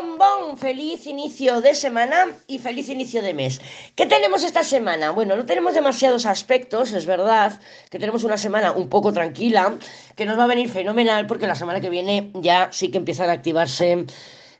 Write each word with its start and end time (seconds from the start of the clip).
bombón! 0.00 0.58
Feliz 0.58 1.06
inicio 1.06 1.60
de 1.60 1.74
semana 1.74 2.36
y 2.46 2.58
feliz 2.58 2.88
inicio 2.88 3.22
de 3.22 3.34
mes. 3.34 3.60
¿Qué 3.94 4.06
tenemos 4.06 4.44
esta 4.44 4.62
semana? 4.62 5.10
Bueno, 5.10 5.36
no 5.36 5.44
tenemos 5.44 5.74
demasiados 5.74 6.26
aspectos, 6.26 6.92
es 6.92 7.06
verdad, 7.06 7.60
que 7.90 7.98
tenemos 7.98 8.24
una 8.24 8.38
semana 8.38 8.72
un 8.72 8.88
poco 8.88 9.12
tranquila, 9.12 9.78
que 10.14 10.24
nos 10.24 10.38
va 10.38 10.44
a 10.44 10.46
venir 10.46 10.68
fenomenal 10.68 11.26
porque 11.26 11.46
la 11.46 11.54
semana 11.54 11.80
que 11.80 11.90
viene 11.90 12.30
ya 12.34 12.68
sí 12.72 12.90
que 12.90 12.98
empiezan 12.98 13.30
a 13.30 13.32
activarse 13.32 14.06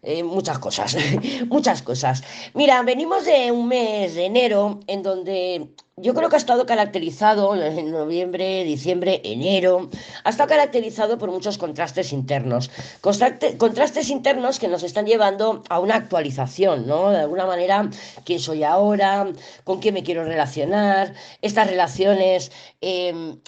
eh, 0.03 0.22
muchas 0.22 0.59
cosas, 0.59 0.97
muchas 1.49 1.83
cosas. 1.83 2.23
Mira, 2.55 2.83
venimos 2.83 3.25
de 3.25 3.53
un 3.53 3.69
mes 3.69 4.15
de 4.15 4.25
enero 4.25 4.81
en 4.87 5.03
donde 5.03 5.69
yo 6.01 6.15
creo 6.15 6.28
que 6.28 6.37
ha 6.37 6.38
estado 6.38 6.67
caracterizado 6.67 7.54
en 7.54 7.90
noviembre, 7.90 8.64
diciembre, 8.64 9.21
enero, 9.24 9.90
ha 10.24 10.31
estado 10.31 10.49
caracterizado 10.49 11.19
por 11.19 11.31
muchos 11.31 11.58
contrastes 11.58 12.13
internos. 12.13 12.71
Contrastes 13.01 14.10
internos 14.10 14.58
que 14.58 14.69
nos 14.69 14.82
están 14.82 15.06
llevando 15.06 15.63
a 15.69 15.81
una 15.81 15.96
actualización, 15.96 16.87
¿no? 16.87 17.10
De 17.10 17.18
alguna 17.18 17.46
manera, 17.46 17.88
quién 18.24 18.40
soy 18.40 18.64
ahora, 18.64 19.26
con 19.64 19.80
quién 19.80 19.95
me 19.95 20.02
quiero 20.02 20.24
relacionar. 20.24 21.14
Estas 21.42 21.68
relaciones 21.68 22.52
em, 22.80 23.38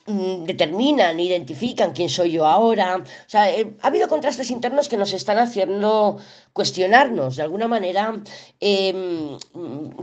determinan, 0.44 1.20
identifican 1.20 1.92
quién 1.92 2.08
soy 2.08 2.32
yo 2.32 2.46
ahora. 2.46 2.96
O 2.96 3.30
sea, 3.30 3.50
eh, 3.50 3.74
ha 3.82 3.86
habido 3.86 4.08
contrastes 4.08 4.50
internos 4.50 4.88
que 4.88 4.96
nos 4.96 5.12
están 5.12 5.38
haciendo 5.38 6.18
cuestionarnos 6.52 7.36
de 7.36 7.42
alguna 7.42 7.68
manera 7.68 8.20
em, 8.60 9.38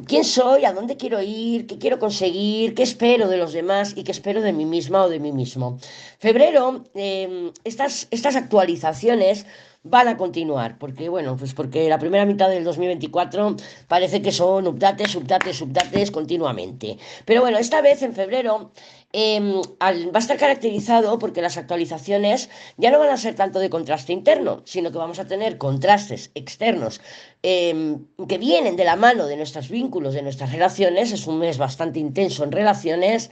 quién 0.05 0.23
soy, 0.23 0.65
a 0.65 0.73
dónde 0.73 0.97
quiero 0.97 1.21
ir, 1.21 1.67
qué 1.67 1.77
quiero 1.77 1.99
conseguir 1.99 2.73
qué 2.75 2.83
espero 2.83 3.27
de 3.27 3.37
los 3.37 3.53
demás 3.53 3.93
y 3.95 4.03
qué 4.03 4.11
espero 4.11 4.41
de 4.41 4.53
mí 4.53 4.65
misma 4.65 5.03
o 5.03 5.09
de 5.09 5.19
mí 5.19 5.31
mismo. 5.31 5.79
Febrero, 6.19 6.83
em, 6.93 7.51
estas, 7.63 8.07
estas 8.11 8.35
actualizaciones 8.35 9.45
van 9.89 10.07
a 10.07 10.17
continuar, 10.17 10.77
porque 10.77 11.09
bueno, 11.09 11.37
pues 11.37 11.53
porque 11.53 11.87
la 11.87 11.99
primera 11.99 12.25
mitad 12.25 12.49
del 12.49 12.63
2024 12.63 13.55
parece 13.87 14.21
que 14.21 14.31
son 14.31 14.67
updates, 14.67 15.15
updates, 15.15 15.61
updates 15.61 16.11
continuamente. 16.11 16.97
Pero 17.25 17.41
bueno, 17.41 17.57
esta 17.57 17.81
vez 17.81 18.01
en 18.01 18.13
febrero 18.13 18.71
em, 19.13 19.61
va 19.81 20.19
a 20.19 20.19
estar 20.19 20.37
caracterizado 20.37 21.17
porque 21.19 21.41
las 21.41 21.57
actualizaciones 21.57 22.49
ya 22.77 22.91
no 22.91 22.99
van 22.99 23.09
a 23.09 23.17
ser 23.17 23.35
tanto 23.35 23.59
de 23.59 23.69
contraste 23.69 24.13
interno, 24.13 24.61
sino 24.65 24.91
que 24.91 24.97
vamos 24.97 25.19
a 25.19 25.27
tener 25.27 25.57
contrastes 25.57 26.31
externos 26.35 27.01
em, 27.43 28.05
que 28.27 28.37
vienen 28.37 28.75
de 28.75 28.85
la 28.85 28.95
mano 28.95 29.27
de 29.27 29.37
nuestros 29.37 29.69
vínculos, 29.69 30.13
de 30.13 30.21
nuestras 30.23 30.51
relaciones. 30.51 31.11
Es 31.11 31.27
un 31.27 31.39
mes 31.39 31.57
bastante 31.57 31.99
intenso 31.99 32.43
en 32.43 32.51
relaciones 32.51 33.31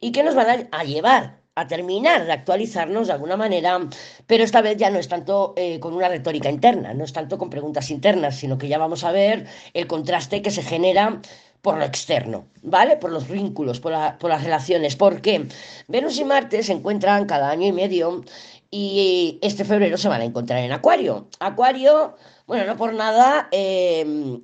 y 0.00 0.12
que 0.12 0.22
nos 0.22 0.34
van 0.34 0.68
a 0.70 0.84
llevar 0.84 1.46
a 1.56 1.66
terminar 1.66 2.26
de 2.26 2.32
actualizarnos 2.32 3.06
de 3.06 3.14
alguna 3.14 3.36
manera, 3.36 3.80
pero 4.26 4.44
esta 4.44 4.60
vez 4.60 4.76
ya 4.76 4.90
no 4.90 4.98
es 4.98 5.08
tanto 5.08 5.54
eh, 5.56 5.80
con 5.80 5.94
una 5.94 6.08
retórica 6.08 6.50
interna, 6.50 6.92
no 6.92 7.04
es 7.04 7.14
tanto 7.14 7.38
con 7.38 7.48
preguntas 7.48 7.90
internas, 7.90 8.36
sino 8.36 8.58
que 8.58 8.68
ya 8.68 8.78
vamos 8.78 9.04
a 9.04 9.12
ver 9.12 9.46
el 9.72 9.86
contraste 9.86 10.42
que 10.42 10.50
se 10.50 10.62
genera 10.62 11.20
por 11.62 11.78
lo 11.78 11.84
externo, 11.84 12.46
¿vale? 12.62 12.96
Por 12.96 13.10
los 13.10 13.28
vínculos, 13.28 13.80
por, 13.80 13.92
las 13.92 14.42
relaciones. 14.42 14.96
¿Por 14.96 15.20
qué? 15.20 15.48
Venus 15.88 16.18
y 16.18 16.24
Marte 16.24 16.62
se 16.62 16.72
encuentran 16.72 17.26
cada 17.26 17.50
año 17.50 17.66
y 17.66 17.72
medio 17.72 18.24
y 18.70 19.38
este 19.42 19.64
febrero 19.64 19.96
se 19.96 20.08
van 20.08 20.20
a 20.20 20.24
encontrar 20.24 20.60
en 20.60 20.72
Acuario. 20.72 21.28
Acuario, 21.40 22.16
bueno, 22.46 22.66
no 22.66 22.76
por 22.76 22.94
nada, 22.94 23.48
eh, 23.50 24.00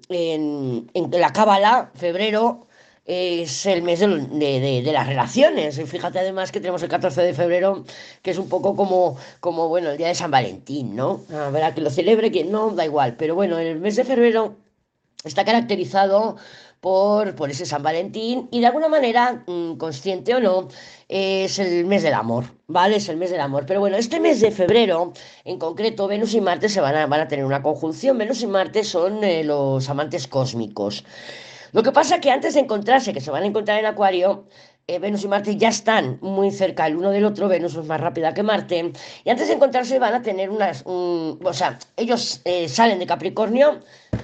en, 0.09 1.11
la 1.13 1.33
Cábala, 1.33 1.91
febrero 1.95 2.67
es 3.05 3.67
el 3.67 3.83
mes 3.83 4.01
de, 4.01 4.83
las 4.93 5.07
relaciones. 5.07 5.81
Fíjate 5.89 6.21
además 6.21 6.53
que 6.53 6.61
tenemos 6.61 6.83
el 6.83 6.89
14 6.89 7.23
de 7.23 7.35
febrero, 7.35 7.85
que 8.23 8.31
es 8.31 8.39
un 8.39 8.49
poco 8.49 8.77
como, 8.77 9.17
como 9.41 9.69
bueno, 9.69 9.91
el 9.91 9.99
día 9.99 10.09
de 10.09 10.15
San 10.15 10.31
Valentín, 10.31 10.95
¿no? 10.95 11.23
A 11.33 11.51
ver, 11.51 11.65
a 11.65 11.75
que 11.75 11.81
lo 11.81 11.91
celebre, 11.91 12.31
quien 12.31 12.53
no, 12.53 12.71
da 12.71 12.85
igual. 12.85 13.17
Pero 13.17 13.35
bueno, 13.35 13.59
el 13.59 13.81
mes 13.81 13.97
de 13.97 14.05
febrero 14.05 14.57
está 15.25 15.45
caracterizado 15.45 16.37
por, 16.83 17.37
por 17.37 17.49
ese 17.49 17.65
San 17.65 17.85
Valentín 17.85 18.49
y 18.51 18.59
de 18.59 18.67
alguna 18.67 18.89
manera, 18.89 19.45
mm, 19.47 19.77
consciente 19.77 20.35
o 20.35 20.41
no, 20.41 20.69
es 21.09 21.61
el 21.61 21.85
mes 21.87 22.03
del 22.03 22.15
amor, 22.15 22.47
¿vale? 22.67 22.97
Es 22.97 23.09
el 23.09 23.19
mes 23.19 23.31
del 23.31 23.41
amor. 23.41 23.67
Pero 23.67 23.79
bueno, 23.79 23.97
este 23.97 24.19
mes 24.19 24.41
de 24.41 24.51
febrero, 24.51 25.13
en 25.45 25.61
concreto, 25.61 26.09
Venus 26.09 26.35
y 26.35 26.41
Marte 26.41 26.69
se 26.69 26.81
van 26.81 26.97
a, 26.97 27.07
van 27.07 27.21
a 27.21 27.29
tener 27.29 27.45
una 27.45 27.63
conjunción. 27.63 28.19
Venus 28.19 28.43
y 28.43 28.49
Marte 28.49 28.83
son 28.83 29.23
eh, 29.23 29.45
los 29.45 29.89
amantes 29.89 30.27
cósmicos. 30.27 31.05
Lo 31.71 31.85
que 31.85 31.93
pasa 31.93 32.17
es 32.17 32.21
que 32.21 32.33
antes 32.33 32.55
de 32.55 32.61
encontrarse, 32.61 33.13
que 33.13 33.21
se 33.21 33.31
van 33.31 33.45
a 33.45 33.47
encontrar 33.47 33.79
en 33.79 33.87
Acuario, 33.87 34.47
eh, 34.87 34.99
Venus 34.99 35.25
y 35.25 35.29
Marte 35.29 35.57
ya 35.57 35.69
están 35.69 36.19
muy 36.21 36.51
cerca 36.51 36.87
el 36.87 36.97
uno 36.97 37.11
del 37.11 37.25
otro, 37.25 37.49
Venus 37.49 37.77
es 37.77 37.87
más 37.87 38.01
rápida 38.01 38.35
que 38.35 38.43
Marte, 38.43 38.93
y 39.25 39.31
antes 39.31 39.49
de 39.49 39.55
encontrarse 39.55 39.99
van 39.99 40.15
a 40.15 40.23
tener 40.23 40.51
unas, 40.51 40.83
o 40.85 41.53
sea, 41.53 41.79
ellos 41.97 42.41
eh, 42.45 42.69
salen 42.69 42.99
de 42.99 43.07
Capricornio, 43.07 43.81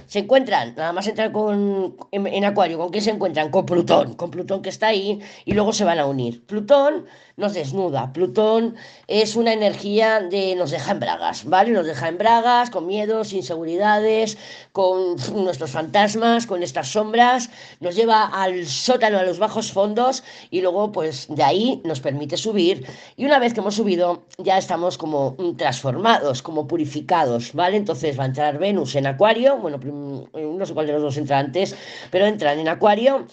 se 0.07 0.21
encuentran, 0.21 0.75
nada 0.77 0.93
más 0.93 1.07
entran 1.07 1.33
con, 1.33 1.97
en, 2.13 2.45
Acuario, 2.45 2.79
¿con 2.79 2.91
quién 2.91 3.05
se 3.05 3.11
encuentran? 3.11 3.51
Con 3.51 3.67
Plutón, 3.67 4.15
con 4.15 4.31
Plutón 4.31 4.63
que 4.63 4.71
está 4.71 4.89
ahí, 4.89 5.21
y 5.45 5.53
luego 5.53 5.73
se 5.73 5.85
van 5.85 5.99
a 5.99 6.07
unir. 6.07 6.45
Plutón 6.47 7.07
nos 7.39 7.55
desnuda, 7.55 8.13
Plutón 8.13 8.75
es 9.07 9.37
una 9.37 9.53
energía 9.53 10.21
de, 10.21 10.57
nos 10.57 10.73
deja 10.73 10.91
en 10.91 11.01
bragas, 11.01 11.45
¿vale? 11.45 11.71
Nos 11.71 11.87
deja 11.87 12.09
en 12.09 12.19
bragas, 12.19 12.69
con 12.69 12.87
miedos, 12.87 13.33
inseguridades, 13.33 14.37
con 14.73 15.17
nuestros 15.35 15.71
fantasmas, 15.71 16.47
con 16.47 16.63
estas 16.65 16.89
sombras, 16.89 17.49
nos 17.81 17.95
lleva 17.95 18.25
al 18.27 18.67
sótano, 18.67 19.19
a 19.19 19.23
los 19.23 19.39
bajos 19.39 19.73
fondos, 19.73 20.25
y 20.51 20.61
luego, 20.61 20.91
pues, 20.91 21.27
de 21.29 21.45
ahí 21.45 21.81
nos 21.85 22.01
permite 22.01 22.37
subir, 22.37 22.85
y 23.17 23.25
una 23.25 23.39
vez 23.39 23.55
que 23.55 23.61
hemos 23.61 23.77
subido, 23.77 24.25
ya 24.39 24.59
estamos 24.59 24.99
como 24.99 25.37
transformados, 25.57 26.43
como 26.43 26.67
purificados, 26.67 27.53
¿vale? 27.55 27.77
Entonces 27.77 28.19
va 28.19 28.25
a 28.25 28.27
entrar 28.27 28.59
Venus 28.59 28.97
en 28.97 29.07
Acuario, 29.07 29.57
bueno, 29.59 29.79
no 29.79 30.67
sé 30.67 30.75
cuál 30.75 30.89
de 30.89 30.93
los 30.93 31.03
dos 31.03 31.17
entra 31.17 31.39
antes, 31.39 31.77
pero 32.11 32.27
entran 32.27 32.59
en 32.59 32.69
Acuario 32.69 33.27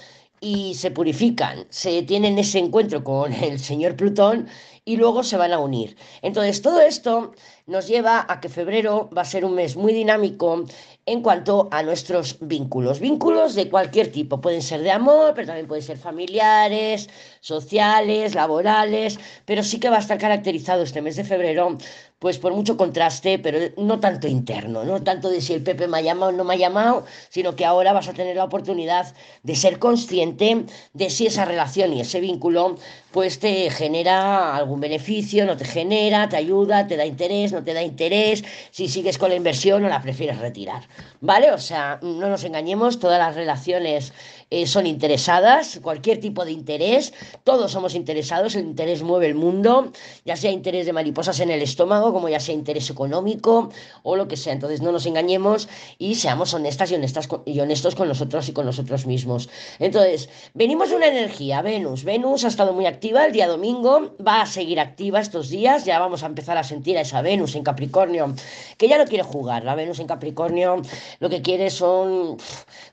y 0.46 0.76
se 0.76 0.92
purifican, 0.92 1.66
se 1.70 2.04
tienen 2.04 2.38
ese 2.38 2.60
encuentro 2.60 3.04
con 3.04 3.34
el 3.34 3.60
señor 3.60 3.96
Plutón 3.96 4.48
y 4.86 4.98
luego 4.98 5.24
se 5.24 5.36
van 5.36 5.52
a 5.52 5.60
unir. 5.60 5.98
Entonces, 6.22 6.62
todo 6.62 6.80
esto 6.80 7.34
nos 7.66 7.88
lleva 7.88 8.26
a 8.30 8.40
que 8.40 8.50
febrero 8.50 9.10
va 9.16 9.24
a 9.24 9.26
ser 9.26 9.44
un 9.44 9.56
mes 9.56 9.76
muy 9.76 9.92
dinámico 9.92 10.64
en 11.08 11.22
cuanto 11.22 11.68
a 11.72 11.82
nuestros 11.82 12.38
vínculos. 12.40 13.00
Vínculos 13.00 13.56
de 13.56 13.70
cualquier 13.70 14.12
tipo, 14.12 14.40
pueden 14.40 14.62
ser 14.62 14.82
de 14.82 14.92
amor, 14.92 15.34
pero 15.34 15.48
también 15.48 15.68
pueden 15.68 15.84
ser 15.84 15.98
familiares, 15.98 17.10
sociales, 17.42 18.36
laborales, 18.36 19.20
pero 19.46 19.64
sí 19.64 19.80
que 19.80 19.90
va 19.90 19.98
a 19.98 20.00
estar 20.00 20.20
caracterizado 20.20 20.84
este 20.84 21.02
mes 21.02 21.16
de 21.16 21.24
febrero 21.24 21.78
pues 22.20 22.40
por 22.40 22.54
mucho 22.54 22.78
contraste, 22.78 23.38
pero 23.40 23.60
no 23.78 24.00
tanto 24.00 24.28
interno, 24.28 24.84
no 24.84 25.04
tanto 25.04 25.30
de 25.30 25.42
si 25.42 25.54
el 25.54 25.62
Pepe 25.62 25.88
me 25.88 25.98
ha 25.98 26.02
llamado 26.02 26.30
o 26.30 26.32
no 26.32 26.44
me 26.44 26.54
ha 26.56 26.58
llamado, 26.58 27.06
sino 27.30 27.56
que 27.56 27.66
ahora 27.66 27.94
vas 27.94 28.08
a 28.08 28.14
tener 28.14 28.36
la 28.38 28.46
oportunidad 28.46 29.14
de 29.44 29.56
ser 29.56 29.80
consciente 29.80 30.66
de 30.94 31.10
si 31.10 31.28
esa 31.28 31.46
relación 31.46 31.94
y 31.94 32.02
ese 32.02 32.22
vínculo 32.22 32.78
pues 33.12 33.40
te 33.40 33.70
genera 33.70 34.56
algún 34.56 34.75
beneficio, 34.80 35.46
no 35.46 35.58
te 35.58 35.66
genera, 35.66 36.30
te 36.30 36.38
ayuda, 36.38 36.88
te 36.88 36.98
da 36.98 37.06
interés, 37.06 37.52
no 37.52 37.64
te 37.64 37.74
da 37.74 37.82
interés, 37.82 38.44
si 38.72 38.88
sigues 38.88 39.18
con 39.18 39.30
la 39.30 39.36
inversión 39.36 39.84
o 39.86 39.90
la 39.90 40.02
prefieres 40.02 40.40
retirar, 40.40 40.84
¿vale? 41.22 41.52
O 41.52 41.58
sea, 41.58 42.00
no 42.02 42.30
nos 42.30 42.44
engañemos, 42.44 43.00
todas 43.00 43.20
las 43.20 43.36
relaciones 43.36 44.14
eh, 44.52 44.68
son 44.68 44.86
interesadas, 44.86 45.80
cualquier 45.82 46.20
tipo 46.20 46.46
de 46.46 46.52
interés, 46.52 47.14
todos 47.44 47.72
somos 47.72 47.96
interesados, 47.96 48.56
el 48.56 48.66
interés 48.66 49.02
mueve 49.02 49.26
el 49.28 49.36
mundo, 49.36 49.92
ya 50.24 50.38
sea 50.38 50.52
interés 50.52 50.86
de 50.86 50.94
mariposas 50.94 51.40
en 51.40 51.50
el 51.50 51.62
estómago, 51.62 52.14
como 52.14 52.30
ya 52.30 52.40
sea 52.40 52.54
interés 52.54 52.90
económico 52.90 53.72
o 54.04 54.16
lo 54.16 54.28
que 54.28 54.38
sea. 54.38 54.54
Entonces 54.54 54.82
no 54.82 54.92
nos 54.92 55.06
engañemos 55.08 55.68
y 55.98 56.16
seamos 56.16 56.54
honestas 56.54 56.92
y, 56.92 56.96
honestas 56.96 57.28
y 57.46 57.60
honestos 57.60 57.96
con 57.96 58.08
nosotros 58.08 58.48
y 58.48 58.54
con 58.54 58.66
nosotros 58.66 59.06
mismos. 59.08 59.50
Entonces, 59.80 60.30
venimos 60.54 60.90
de 60.90 60.96
una 60.98 61.08
energía, 61.08 61.62
Venus. 61.62 62.04
Venus 62.04 62.46
ha 62.46 62.50
estado 62.50 62.74
muy 62.74 62.86
activa 62.86 63.26
el 63.26 63.34
día 63.34 63.48
domingo, 63.48 64.16
va 64.26 64.42
a 64.42 64.46
seguir 64.46 64.80
activa 64.80 65.20
estos 65.20 65.50
días, 65.50 65.86
ya 65.86 66.00
vamos 66.00 66.24
a 66.24 66.28
empezar 66.28 66.58
a 66.58 66.64
sentir 66.64 66.98
a 66.98 67.02
esa 67.02 67.22
Venus 67.22 67.56
en 67.56 67.64
Capricornio, 67.64 68.34
que 68.78 68.88
ya 68.88 68.98
no 68.98 69.06
quiere 69.06 69.24
jugar. 69.24 69.64
La 69.64 69.76
Venus 69.76 70.00
en 70.00 70.08
Capricornio 70.08 70.82
lo 71.20 71.30
que 71.30 71.42
quiere 71.42 71.70
son 71.70 72.38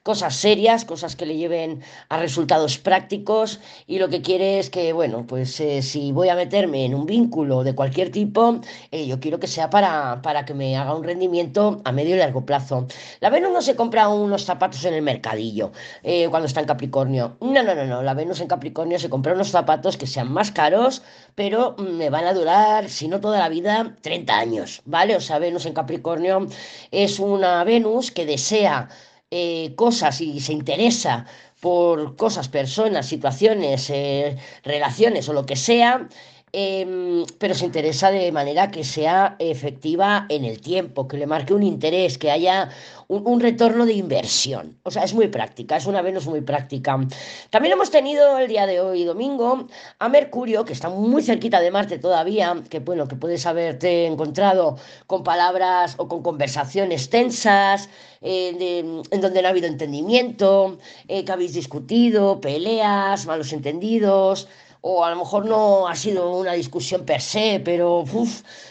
cosas 0.03 0.35
serias, 0.35 0.85
cosas 0.85 1.15
que 1.15 1.27
le 1.27 1.42
lleven 1.43 1.83
a 2.09 2.19
resultados 2.19 2.79
prácticos 2.79 3.61
y 3.87 3.99
lo 3.99 4.09
que 4.09 4.23
quiere 4.23 4.59
es 4.59 4.71
que, 4.71 4.93
bueno, 4.93 5.27
pues 5.27 5.59
eh, 5.61 5.83
si 5.83 6.13
voy 6.13 6.29
a 6.29 6.35
meterme 6.35 6.85
en 6.85 6.95
un 6.95 7.07
vínculo 7.07 7.65
de 7.65 7.75
cualquier 7.75 8.11
tipo, 8.11 8.61
eh, 8.91 9.07
yo 9.07 9.19
quiero 9.21 9.39
que 9.41 9.47
sea 9.47 9.71
para, 9.71 10.23
para 10.23 10.45
que 10.45 10.55
me 10.55 10.77
haga 10.77 10.95
un 10.95 11.05
rendimiento 11.05 11.81
a 11.85 11.93
medio 11.93 12.15
y 12.15 12.19
largo 12.19 12.47
plazo. 12.47 12.87
La 13.21 13.31
Venus 13.31 13.53
no 13.53 13.63
se 13.63 13.77
compra 13.77 14.09
unos 14.09 14.45
zapatos 14.45 14.85
en 14.85 14.95
el 14.95 15.03
mercadillo 15.03 15.73
eh, 16.03 16.29
cuando 16.31 16.47
está 16.47 16.61
en 16.61 16.67
Capricornio. 16.67 17.37
No, 17.41 17.63
no, 17.63 17.75
no, 17.75 17.85
no. 17.85 18.03
La 18.03 18.15
Venus 18.15 18.41
en 18.41 18.49
Capricornio 18.49 18.99
se 18.99 19.11
compra 19.11 19.35
unos 19.35 19.51
zapatos 19.51 19.97
que 19.97 20.07
sean 20.07 20.31
más 20.33 20.53
caros, 20.53 21.03
pero 21.35 21.75
mm, 21.79 21.97
me 21.97 22.11
van 22.11 22.25
a 22.25 22.35
durar, 22.35 22.89
si 22.89 23.09
no 23.09 23.21
toda 23.21 23.39
la 23.39 23.49
vida, 23.49 23.97
30 24.03 24.39
años, 24.39 24.83
¿vale? 24.85 25.17
O 25.17 25.21
sea, 25.21 25.39
Venus 25.39 25.67
en 25.67 25.75
Capricornio 25.75 26.47
es 26.91 27.19
una 27.19 27.65
Venus 27.65 28.11
que 28.11 28.27
desea 28.27 28.89
eh, 29.35 29.75
cosas 29.77 30.21
y 30.21 30.41
se 30.41 30.53
interesa 30.53 31.25
por 31.59 32.17
cosas, 32.17 32.49
personas, 32.49 33.07
situaciones, 33.07 33.89
eh, 33.89 34.37
relaciones 34.63 35.27
o 35.27 35.33
lo 35.33 35.47
que 35.47 35.57
sea, 35.57 36.07
Em, 36.55 37.25
pero 37.39 37.55
se 37.55 37.65
interesa 37.65 38.11
de 38.11 38.31
manera 38.31 38.71
que 38.71 38.85
sea 38.85 39.37
efectiva 39.39 40.27
en 40.29 40.45
el 40.45 40.61
tiempo, 40.61 41.09
que 41.09 41.17
le 41.17 41.27
marque 41.27 41.55
un 41.55 41.63
interés, 41.63 42.19
que 42.19 42.31
haya 42.31 42.69
un, 43.09 43.41
retorno 43.41 43.87
de 43.87 43.95
inversión. 43.95 44.79
O 44.83 44.91
sea, 44.91 45.05
es 45.05 45.15
muy 45.15 45.29
práctica, 45.29 45.79
es 45.79 45.87
una 45.87 46.03
Venus 46.03 46.27
muy 46.27 46.43
práctica. 46.43 47.01
También 47.49 47.73
hemos 47.73 47.91
tenido 47.91 48.39
el 48.39 48.49
día 48.49 48.67
de 48.67 48.81
hoy, 48.81 49.05
domingo, 49.05 49.67
a 49.99 50.09
Mercurio, 50.11 50.67
que 50.67 50.75
está 50.75 50.91
muy 50.91 51.23
cerquita 51.23 51.59
de 51.59 51.71
Marte 51.71 51.99
todavía, 51.99 52.55
que 52.69 52.81
bueno, 52.81 53.09
que 53.09 53.17
puedes 53.17 53.47
haberte 53.47 54.05
encontrado 54.05 54.77
con 55.07 55.25
palabras 55.25 55.95
o 55.97 56.07
con 56.07 56.23
conversaciones 56.23 57.09
tensas, 57.09 57.89
eh, 58.21 59.03
en 59.11 59.21
donde 59.23 59.41
no 59.41 59.49
ha 59.49 59.51
habido 59.53 59.69
entendimiento, 59.69 60.79
eh, 61.09 61.25
que 61.25 61.33
habéis 61.33 61.55
discutido, 61.55 62.43
peleas, 62.43 63.25
malos 63.25 63.55
entendidos 63.55 64.49
o 64.83 65.05
a 65.05 65.11
lo 65.11 65.17
mejor 65.17 65.47
no 65.47 65.87
ha 65.87 65.95
sido 65.95 66.37
una 66.37 66.53
discusión 66.55 67.05
per 67.05 67.21
se, 67.21 67.61
pero 67.65 68.05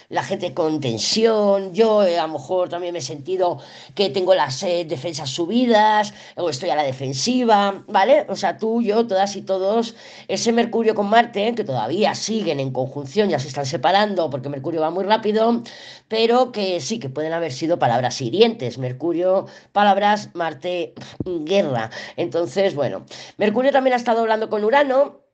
la 0.09 0.23
gente 0.23 0.53
con 0.53 0.81
tensión, 0.81 1.73
yo 1.73 2.03
eh, 2.03 2.19
a 2.19 2.27
lo 2.27 2.33
mejor 2.33 2.67
también 2.67 2.91
me 2.91 2.99
he 2.99 3.01
sentido 3.01 3.59
que 3.95 4.09
tengo 4.09 4.35
las 4.35 4.61
eh, 4.63 4.85
defensas 4.85 5.29
subidas 5.29 6.13
o 6.35 6.49
estoy 6.49 6.69
a 6.69 6.75
la 6.75 6.83
defensiva, 6.83 7.85
¿vale? 7.87 8.25
O 8.27 8.35
sea, 8.35 8.57
tú, 8.57 8.81
yo, 8.81 9.07
todas 9.07 9.37
y 9.37 9.41
todos, 9.41 9.95
ese 10.27 10.51
Mercurio 10.51 10.95
con 10.95 11.09
Marte, 11.09 11.55
que 11.55 11.63
todavía 11.63 12.13
siguen 12.13 12.59
en 12.59 12.71
conjunción, 12.71 13.29
ya 13.29 13.39
se 13.39 13.47
están 13.47 13.65
separando 13.65 14.29
porque 14.29 14.49
Mercurio 14.49 14.81
va 14.81 14.89
muy 14.89 15.05
rápido, 15.05 15.63
pero 16.09 16.51
que 16.51 16.81
sí, 16.81 16.99
que 16.99 17.07
pueden 17.09 17.31
haber 17.31 17.53
sido 17.53 17.79
palabras 17.79 18.19
hirientes. 18.19 18.77
Mercurio, 18.77 19.47
palabras, 19.71 20.29
Marte, 20.33 20.93
guerra. 21.25 21.89
Entonces, 22.17 22.75
bueno, 22.75 23.05
Mercurio 23.37 23.71
también 23.71 23.93
ha 23.93 23.97
estado 23.97 24.19
hablando 24.21 24.49
con 24.49 24.65
Urano 24.65 25.30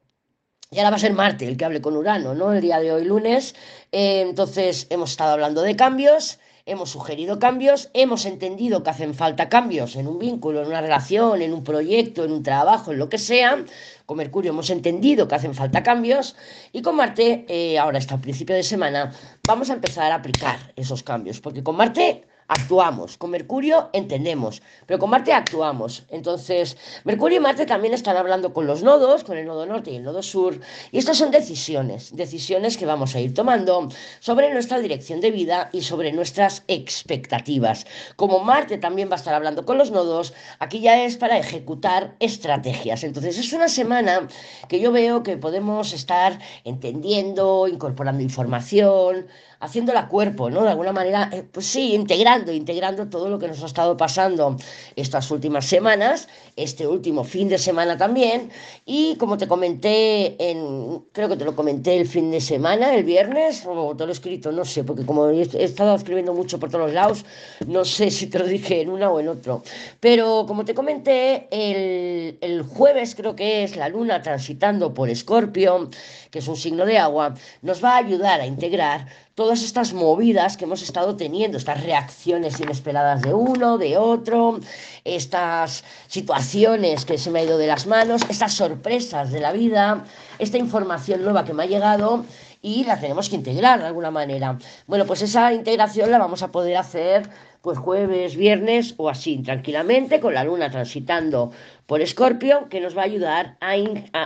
y 0.69 0.79
ahora 0.79 0.89
va 0.89 0.95
a 0.97 0.99
ser 0.99 1.13
Marte 1.13 1.47
el 1.47 1.55
que 1.55 1.65
hable 1.65 1.81
con 1.81 1.95
Urano, 1.95 2.33
¿no? 2.33 2.51
El 2.51 2.61
día 2.61 2.79
de 2.79 2.91
hoy, 2.91 3.05
lunes. 3.05 3.55
Eh, 3.91 4.21
entonces, 4.21 4.87
hemos 4.89 5.11
estado 5.11 5.31
hablando 5.31 5.61
de 5.61 5.77
cambios, 5.77 6.39
hemos 6.65 6.89
sugerido 6.89 7.39
cambios, 7.39 7.89
hemos 7.93 8.25
entendido 8.25 8.83
que 8.83 8.89
hacen 8.89 9.13
falta 9.13 9.47
cambios 9.47 9.95
en 9.95 10.07
un 10.07 10.19
vínculo, 10.19 10.61
en 10.61 10.67
una 10.67 10.81
relación, 10.81 11.41
en 11.41 11.53
un 11.53 11.63
proyecto, 11.63 12.25
en 12.25 12.33
un 12.33 12.43
trabajo, 12.43 12.91
en 12.91 12.99
lo 12.99 13.07
que 13.07 13.17
sea. 13.17 13.63
Con 14.05 14.17
Mercurio 14.17 14.51
hemos 14.51 14.69
entendido 14.69 15.29
que 15.29 15.35
hacen 15.35 15.53
falta 15.53 15.83
cambios 15.83 16.35
y 16.73 16.81
con 16.81 16.97
Marte, 16.97 17.45
eh, 17.47 17.79
ahora 17.79 17.99
está 17.99 18.15
a 18.15 18.21
principio 18.21 18.55
de 18.55 18.63
semana, 18.63 19.13
vamos 19.47 19.69
a 19.69 19.73
empezar 19.73 20.11
a 20.11 20.15
aplicar 20.15 20.73
esos 20.75 21.01
cambios, 21.01 21.39
porque 21.39 21.63
con 21.63 21.77
Marte 21.77 22.26
actuamos. 22.47 23.17
Con 23.17 23.31
Mercurio 23.31 23.89
entendemos, 23.93 24.61
pero 24.85 24.99
con 24.99 25.09
Marte 25.09 25.33
actuamos. 25.33 26.03
Entonces, 26.09 26.77
Mercurio 27.03 27.37
y 27.37 27.41
Marte 27.41 27.65
también 27.65 27.93
están 27.93 28.17
hablando 28.17 28.53
con 28.53 28.67
los 28.67 28.83
nodos, 28.83 29.23
con 29.23 29.37
el 29.37 29.45
nodo 29.45 29.65
norte 29.65 29.91
y 29.91 29.97
el 29.97 30.03
nodo 30.03 30.23
sur, 30.23 30.59
y 30.91 30.97
estas 30.97 31.17
son 31.17 31.31
decisiones, 31.31 32.15
decisiones 32.15 32.77
que 32.77 32.85
vamos 32.85 33.15
a 33.15 33.19
ir 33.19 33.33
tomando 33.33 33.89
sobre 34.19 34.51
nuestra 34.53 34.79
dirección 34.79 35.21
de 35.21 35.31
vida 35.31 35.69
y 35.73 35.81
sobre 35.81 36.11
nuestras 36.11 36.63
expectativas. 36.67 37.85
Como 38.15 38.39
Marte 38.39 38.77
también 38.77 39.09
va 39.09 39.13
a 39.13 39.17
estar 39.17 39.33
hablando 39.33 39.65
con 39.65 39.77
los 39.77 39.91
nodos, 39.91 40.33
aquí 40.59 40.79
ya 40.79 41.03
es 41.03 41.17
para 41.17 41.37
ejecutar 41.37 42.15
estrategias. 42.19 43.03
Entonces, 43.03 43.37
es 43.37 43.51
una 43.53 43.67
semana 43.67 44.27
que 44.67 44.79
yo 44.79 44.91
veo 44.91 45.23
que 45.23 45.37
podemos 45.37 45.93
estar 45.93 46.39
entendiendo, 46.63 47.67
incorporando 47.67 48.23
información, 48.23 49.27
haciéndola 49.59 50.07
cuerpo, 50.07 50.49
¿no? 50.49 50.63
De 50.63 50.69
alguna 50.69 50.91
manera, 50.91 51.29
eh, 51.33 51.43
pues 51.51 51.65
sí, 51.65 51.93
integrando, 51.93 52.51
integrando 52.51 53.07
todo 53.07 53.29
lo 53.29 53.39
que 53.39 53.47
nos 53.47 53.61
ha 53.63 53.65
estado 53.65 53.97
pasando 53.97 54.55
estas 54.95 55.29
últimas 55.31 55.65
semanas, 55.65 56.27
este 56.55 56.87
último 56.87 57.23
fin 57.23 57.49
de 57.49 57.57
semana 57.57 57.97
también, 57.97 58.51
y 58.85 59.15
como 59.15 59.37
te 59.37 59.47
comenté, 59.47 60.35
en, 60.51 61.05
creo 61.11 61.29
que 61.29 61.37
te 61.37 61.45
lo 61.45 61.55
comenté 61.55 61.97
el 61.97 62.07
fin 62.07 62.31
de 62.31 62.41
semana, 62.41 62.93
el 62.93 63.03
viernes, 63.03 63.63
o 63.67 63.95
te 63.95 64.05
lo 64.05 64.11
he 64.11 64.13
escrito, 64.13 64.51
no 64.51 64.65
sé, 64.65 64.83
porque 64.83 65.05
como 65.05 65.29
he 65.29 65.41
estado 65.41 65.95
escribiendo 65.95 66.33
mucho 66.33 66.59
por 66.59 66.69
todos 66.69 66.93
lados, 66.93 67.25
no 67.65 67.85
sé 67.85 68.11
si 68.11 68.27
te 68.27 68.39
lo 68.39 68.45
dije 68.45 68.81
en 68.81 68.89
una 68.89 69.09
o 69.09 69.19
en 69.19 69.27
otro, 69.27 69.63
pero 69.99 70.45
como 70.47 70.65
te 70.65 70.73
comenté, 70.73 71.47
el, 71.51 72.37
el 72.41 72.61
jueves 72.63 73.15
creo 73.15 73.35
que 73.35 73.63
es 73.63 73.75
la 73.75 73.89
luna 73.89 74.21
transitando 74.21 74.93
por 74.93 75.09
Escorpio, 75.09 75.89
que 76.31 76.39
es 76.39 76.47
un 76.47 76.55
signo 76.55 76.85
de 76.85 76.97
agua, 76.97 77.33
nos 77.61 77.83
va 77.83 77.93
a 77.93 77.97
ayudar 77.97 78.41
a 78.41 78.45
integrar 78.45 79.07
todas 79.35 79.63
estas 79.63 79.93
movidas 79.93 80.57
que 80.57 80.65
hemos 80.65 80.81
estado 80.81 81.15
teniendo, 81.15 81.57
estas 81.57 81.83
reacciones 81.83 82.59
inesperadas 82.59 83.21
de 83.21 83.33
uno, 83.33 83.77
de 83.77 83.97
otro, 83.97 84.59
estas 85.03 85.83
situaciones 86.07 87.05
que 87.05 87.17
se 87.17 87.29
me 87.29 87.39
ha 87.39 87.43
ido 87.43 87.57
de 87.57 87.67
las 87.67 87.85
manos, 87.85 88.23
estas 88.29 88.53
sorpresas 88.53 89.31
de 89.31 89.39
la 89.39 89.51
vida, 89.51 90.03
esta 90.39 90.57
información 90.57 91.23
nueva 91.23 91.45
que 91.45 91.53
me 91.53 91.63
ha 91.63 91.67
llegado 91.67 92.25
y 92.61 92.83
la 92.83 92.99
tenemos 92.99 93.29
que 93.29 93.35
integrar 93.35 93.79
de 93.79 93.85
alguna 93.85 94.11
manera. 94.11 94.57
Bueno, 94.87 95.05
pues 95.05 95.21
esa 95.21 95.53
integración 95.53 96.11
la 96.11 96.17
vamos 96.17 96.41
a 96.43 96.51
poder 96.51 96.77
hacer 96.77 97.29
pues 97.61 97.77
jueves, 97.79 98.35
viernes 98.35 98.93
o 98.97 99.09
así, 99.09 99.39
tranquilamente, 99.39 100.19
con 100.19 100.33
la 100.33 100.43
luna 100.43 100.71
transitando 100.71 101.51
por 101.87 102.01
Escorpio, 102.01 102.67
que 102.69 102.81
nos 102.81 102.95
va 102.95 103.01
a 103.01 103.05
ayudar 103.05 103.57
a, 103.61 103.71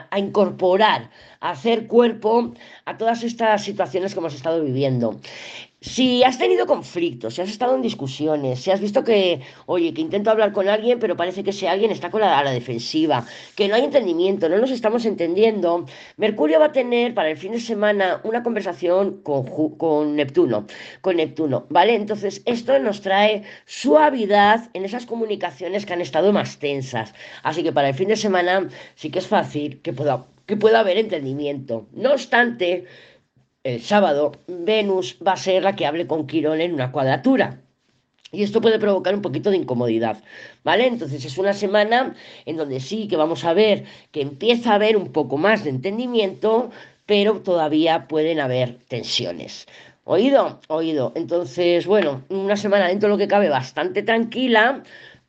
a, 0.10 0.20
incorporar, 0.20 1.10
a 1.40 1.52
hacer 1.52 1.88
cuerpo 1.88 2.54
a 2.86 2.98
todas 2.98 3.24
estas 3.24 3.64
situaciones 3.64 4.14
que 4.14 4.20
hemos 4.20 4.34
estado 4.34 4.64
viviendo. 4.64 5.22
Si 5.84 6.24
has 6.24 6.38
tenido 6.38 6.68
conflictos, 6.68 7.34
si 7.34 7.42
has 7.42 7.50
estado 7.50 7.74
en 7.74 7.82
discusiones, 7.82 8.60
si 8.62 8.70
has 8.70 8.80
visto 8.80 9.04
que, 9.04 9.42
oye, 9.66 9.96
que 9.96 10.02
intento 10.02 10.30
hablar 10.30 10.52
con 10.54 10.70
alguien, 10.70 11.00
pero 11.00 11.18
parece 11.18 11.44
que 11.44 11.50
ese 11.50 11.68
alguien 11.68 11.90
está 11.90 12.12
con 12.12 12.22
la, 12.22 12.38
a 12.38 12.44
la 12.44 12.52
defensiva, 12.52 13.26
que 13.56 13.68
no 13.68 13.74
hay 13.74 13.84
entendimiento, 13.86 14.48
no 14.48 14.60
nos 14.60 14.70
estamos 14.70 15.06
entendiendo, 15.06 15.88
Mercurio 16.18 16.60
va 16.60 16.68
a 16.68 16.72
tener 16.72 17.16
para 17.16 17.32
el 17.32 17.38
fin 17.38 17.54
de 17.54 17.60
semana 17.60 18.22
una 18.24 18.44
conversación 18.44 19.24
con, 19.24 19.48
con 19.78 20.16
Neptuno, 20.16 20.68
con 21.02 21.16
Neptuno, 21.16 21.66
¿vale? 21.70 21.96
Entonces, 21.96 22.44
esto 22.46 22.78
nos 22.78 23.02
trae 23.02 23.42
suavidad 23.66 24.70
en 24.74 24.86
esas 24.86 25.08
comunicaciones 25.08 25.88
que 25.88 25.94
han 25.94 26.02
estado 26.02 26.32
más 26.32 26.60
tensas. 26.60 27.16
Así 27.42 27.64
que 27.64 27.74
para 27.74 27.90
el 27.90 27.96
fin 27.96 28.10
de 28.10 28.18
semana 28.18 28.70
sí 28.94 29.10
que 29.10 29.18
es 29.18 29.28
fácil 29.28 29.82
que 29.82 29.94
pueda, 29.94 30.28
que 30.46 30.58
pueda 30.58 30.82
haber 30.82 31.00
entendimiento. 31.00 31.88
No 31.92 32.12
obstante, 32.12 32.86
el 33.64 33.82
sábado, 33.82 34.32
Venus 34.48 35.18
va 35.26 35.34
a 35.34 35.38
ser 35.38 35.64
la 35.64 35.76
que 35.76 35.86
hable 35.86 36.08
con 36.08 36.28
Quirón 36.28 36.62
en 36.62 36.74
una 36.74 36.92
cuadratura. 36.92 37.62
Y 38.32 38.44
esto 38.44 38.62
puede 38.62 38.80
provocar 38.80 39.14
un 39.14 39.22
poquito 39.22 39.52
de 39.52 39.58
incomodidad, 39.58 40.24
¿vale? 40.64 40.88
Entonces 40.88 41.26
es 41.26 41.38
una 41.38 41.54
semana 41.54 42.16
en 42.46 42.56
donde 42.56 42.80
sí 42.80 43.08
que 43.10 43.18
vamos 43.18 43.44
a 43.44 43.54
ver 43.54 43.84
que 44.12 44.22
empieza 44.22 44.72
a 44.72 44.76
haber 44.76 44.96
un 44.96 45.12
poco 45.12 45.38
más 45.38 45.66
de 45.66 45.70
entendimiento, 45.70 46.72
pero 47.06 47.42
todavía 47.42 48.08
pueden 48.08 48.40
haber 48.40 48.78
tensiones. 48.88 49.68
¿Oído? 50.06 50.62
Oído. 50.70 51.12
Entonces, 51.16 51.86
bueno, 51.86 52.24
una 52.30 52.56
semana 52.56 52.88
dentro 52.88 53.10
de 53.10 53.14
lo 53.14 53.18
que 53.18 53.28
cabe 53.28 53.50
bastante 53.50 54.02
tranquila, 54.02 54.82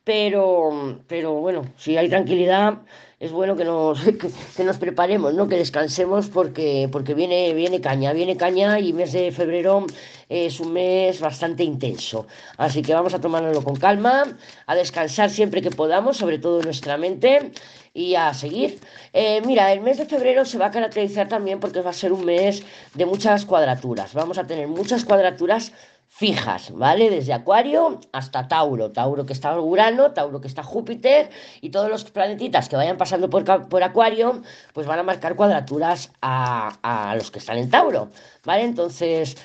pero, 0.05 0.99
pero 1.07 1.33
bueno, 1.33 1.63
si 1.75 1.97
hay 1.97 2.09
tranquilidad, 2.09 2.79
es 3.23 3.31
bueno 3.31 3.55
que 3.55 3.63
nos, 3.63 4.01
que, 4.57 4.63
nos 4.65 4.77
preparemos, 4.77 5.33
¿no? 5.33 5.47
que 5.47 5.55
descansemos 5.55 6.27
porque, 6.27 6.89
porque 6.91 7.13
viene, 7.13 7.53
viene 7.53 7.79
caña, 7.79 8.11
viene 8.11 8.35
caña 8.35 8.81
y 8.81 8.91
mes 8.91 9.13
de 9.13 9.31
febrero 9.31 9.85
es 10.27 10.59
un 10.59 10.73
mes 10.73 11.21
bastante 11.21 11.63
intenso. 11.63 12.27
Así 12.57 12.81
que 12.81 12.93
vamos 12.93 13.13
a 13.13 13.21
tomárnoslo 13.21 13.63
con 13.63 13.77
calma, 13.77 14.37
a 14.67 14.75
descansar 14.75 15.29
siempre 15.29 15.61
que 15.61 15.71
podamos, 15.71 16.17
sobre 16.17 16.37
todo 16.37 16.61
nuestra 16.63 16.97
mente, 16.97 17.53
y 17.93 18.15
a 18.15 18.33
seguir. 18.33 18.79
Eh, 19.13 19.41
mira, 19.45 19.71
el 19.71 19.79
mes 19.81 19.99
de 19.99 20.05
febrero 20.05 20.43
se 20.43 20.57
va 20.57 20.65
a 20.65 20.71
caracterizar 20.71 21.29
también 21.29 21.61
porque 21.61 21.81
va 21.81 21.91
a 21.91 21.93
ser 21.93 22.11
un 22.11 22.25
mes 22.25 22.63
de 22.93 23.05
muchas 23.05 23.45
cuadraturas. 23.45 24.13
Vamos 24.13 24.37
a 24.37 24.47
tener 24.47 24.67
muchas 24.67 25.05
cuadraturas 25.05 25.71
fijas, 26.15 26.71
¿vale? 26.71 27.09
Desde 27.09 27.33
Acuario 27.33 27.99
hasta 28.11 28.47
Tauro, 28.47 28.91
Tauro 28.91 29.25
que 29.25 29.33
está 29.33 29.59
Urano, 29.59 30.11
Tauro 30.11 30.39
que 30.39 30.47
está 30.47 30.61
Júpiter 30.61 31.31
y 31.59 31.71
todos 31.71 31.89
los 31.89 32.03
planetitas 32.03 32.69
que 32.69 32.75
vayan 32.75 32.97
pasando 32.97 33.31
por, 33.31 33.43
por 33.67 33.81
Acuario, 33.81 34.43
pues 34.73 34.85
van 34.85 34.99
a 34.99 35.03
marcar 35.03 35.35
cuadraturas 35.35 36.11
a, 36.21 36.77
a 36.83 37.15
los 37.15 37.31
que 37.31 37.39
están 37.39 37.57
en 37.57 37.71
Tauro, 37.71 38.11
¿vale? 38.45 38.63
Entonces, 38.63 39.35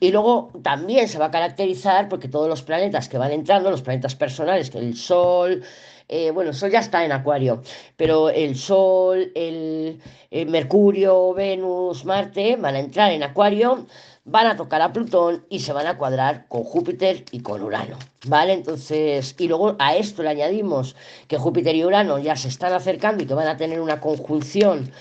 y 0.00 0.10
luego 0.10 0.50
también 0.64 1.06
se 1.06 1.18
va 1.18 1.26
a 1.26 1.30
caracterizar 1.30 2.08
porque 2.08 2.26
todos 2.26 2.48
los 2.48 2.62
planetas 2.62 3.08
que 3.08 3.16
van 3.16 3.30
entrando, 3.30 3.70
los 3.70 3.82
planetas 3.82 4.16
personales, 4.16 4.68
que 4.68 4.78
el 4.78 4.96
Sol, 4.96 5.62
eh, 6.08 6.32
bueno, 6.32 6.50
el 6.50 6.56
Sol 6.56 6.72
ya 6.72 6.80
está 6.80 7.04
en 7.04 7.12
Acuario, 7.12 7.62
pero 7.96 8.30
el 8.30 8.56
Sol, 8.56 9.30
el, 9.36 10.00
el 10.32 10.48
Mercurio, 10.48 11.32
Venus, 11.34 12.04
Marte 12.04 12.56
van 12.56 12.74
a 12.74 12.80
entrar 12.80 13.12
en 13.12 13.22
Acuario 13.22 13.86
van 14.24 14.46
a 14.46 14.56
tocar 14.56 14.82
a 14.82 14.92
Plutón 14.92 15.44
y 15.48 15.60
se 15.60 15.72
van 15.72 15.86
a 15.86 15.96
cuadrar 15.96 16.46
con 16.48 16.62
Júpiter 16.62 17.24
y 17.30 17.40
con 17.40 17.62
Urano, 17.62 17.98
¿vale? 18.26 18.52
Entonces, 18.52 19.34
y 19.38 19.48
luego 19.48 19.76
a 19.78 19.96
esto 19.96 20.22
le 20.22 20.28
añadimos 20.28 20.94
que 21.26 21.38
Júpiter 21.38 21.74
y 21.74 21.84
Urano 21.84 22.18
ya 22.18 22.36
se 22.36 22.48
están 22.48 22.72
acercando 22.72 23.22
y 23.22 23.26
que 23.26 23.34
van 23.34 23.48
a 23.48 23.56
tener 23.56 23.80
una 23.80 24.00
conjunción 24.00 24.92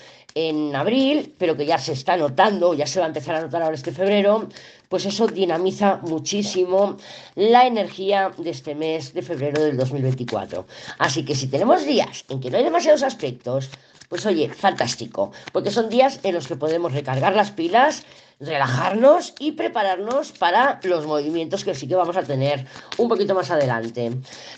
en 0.48 0.74
abril, 0.74 1.36
pero 1.38 1.58
que 1.58 1.66
ya 1.66 1.78
se 1.78 1.92
está 1.92 2.16
notando, 2.16 2.74
ya 2.74 2.88
se 2.88 3.00
va 3.00 3.06
a 3.06 3.10
empezar 3.10 3.36
a 3.36 3.42
notar 3.42 3.62
ahora 3.62 3.76
este 3.76 3.92
febrero, 3.92 4.48
pues 4.88 5.06
eso 5.06 5.28
dinamiza 5.28 6.00
muchísimo 6.04 6.98
la 7.36 7.68
energía 7.68 8.32
de 8.38 8.50
este 8.52 8.74
mes 8.74 9.14
de 9.14 9.22
febrero 9.22 9.62
del 9.62 9.76
2024. 9.76 10.66
Así 10.98 11.26
que 11.26 11.36
si 11.36 11.48
tenemos 11.48 11.86
días 11.86 12.24
en 12.30 12.40
que 12.40 12.50
no 12.50 12.58
hay 12.58 12.64
demasiados 12.64 13.04
aspectos, 13.04 13.70
pues 14.08 14.26
oye, 14.26 14.50
fantástico, 14.50 15.32
porque 15.52 15.72
son 15.72 15.90
días 15.90 16.20
en 16.24 16.36
los 16.36 16.48
que 16.48 16.56
podemos 16.56 16.94
recargar 16.94 17.36
las 17.36 17.52
pilas, 17.52 18.06
relajarnos 18.40 19.34
y 19.40 19.52
prepararnos 19.52 20.32
para 20.32 20.80
los 20.84 21.06
movimientos 21.06 21.66
que 21.66 21.76
sí 21.76 21.86
que 21.86 21.96
vamos 21.96 22.16
a 22.16 22.24
tener 22.24 22.66
un 22.98 23.10
poquito 23.10 23.36
más 23.36 23.52
adelante. 23.52 24.12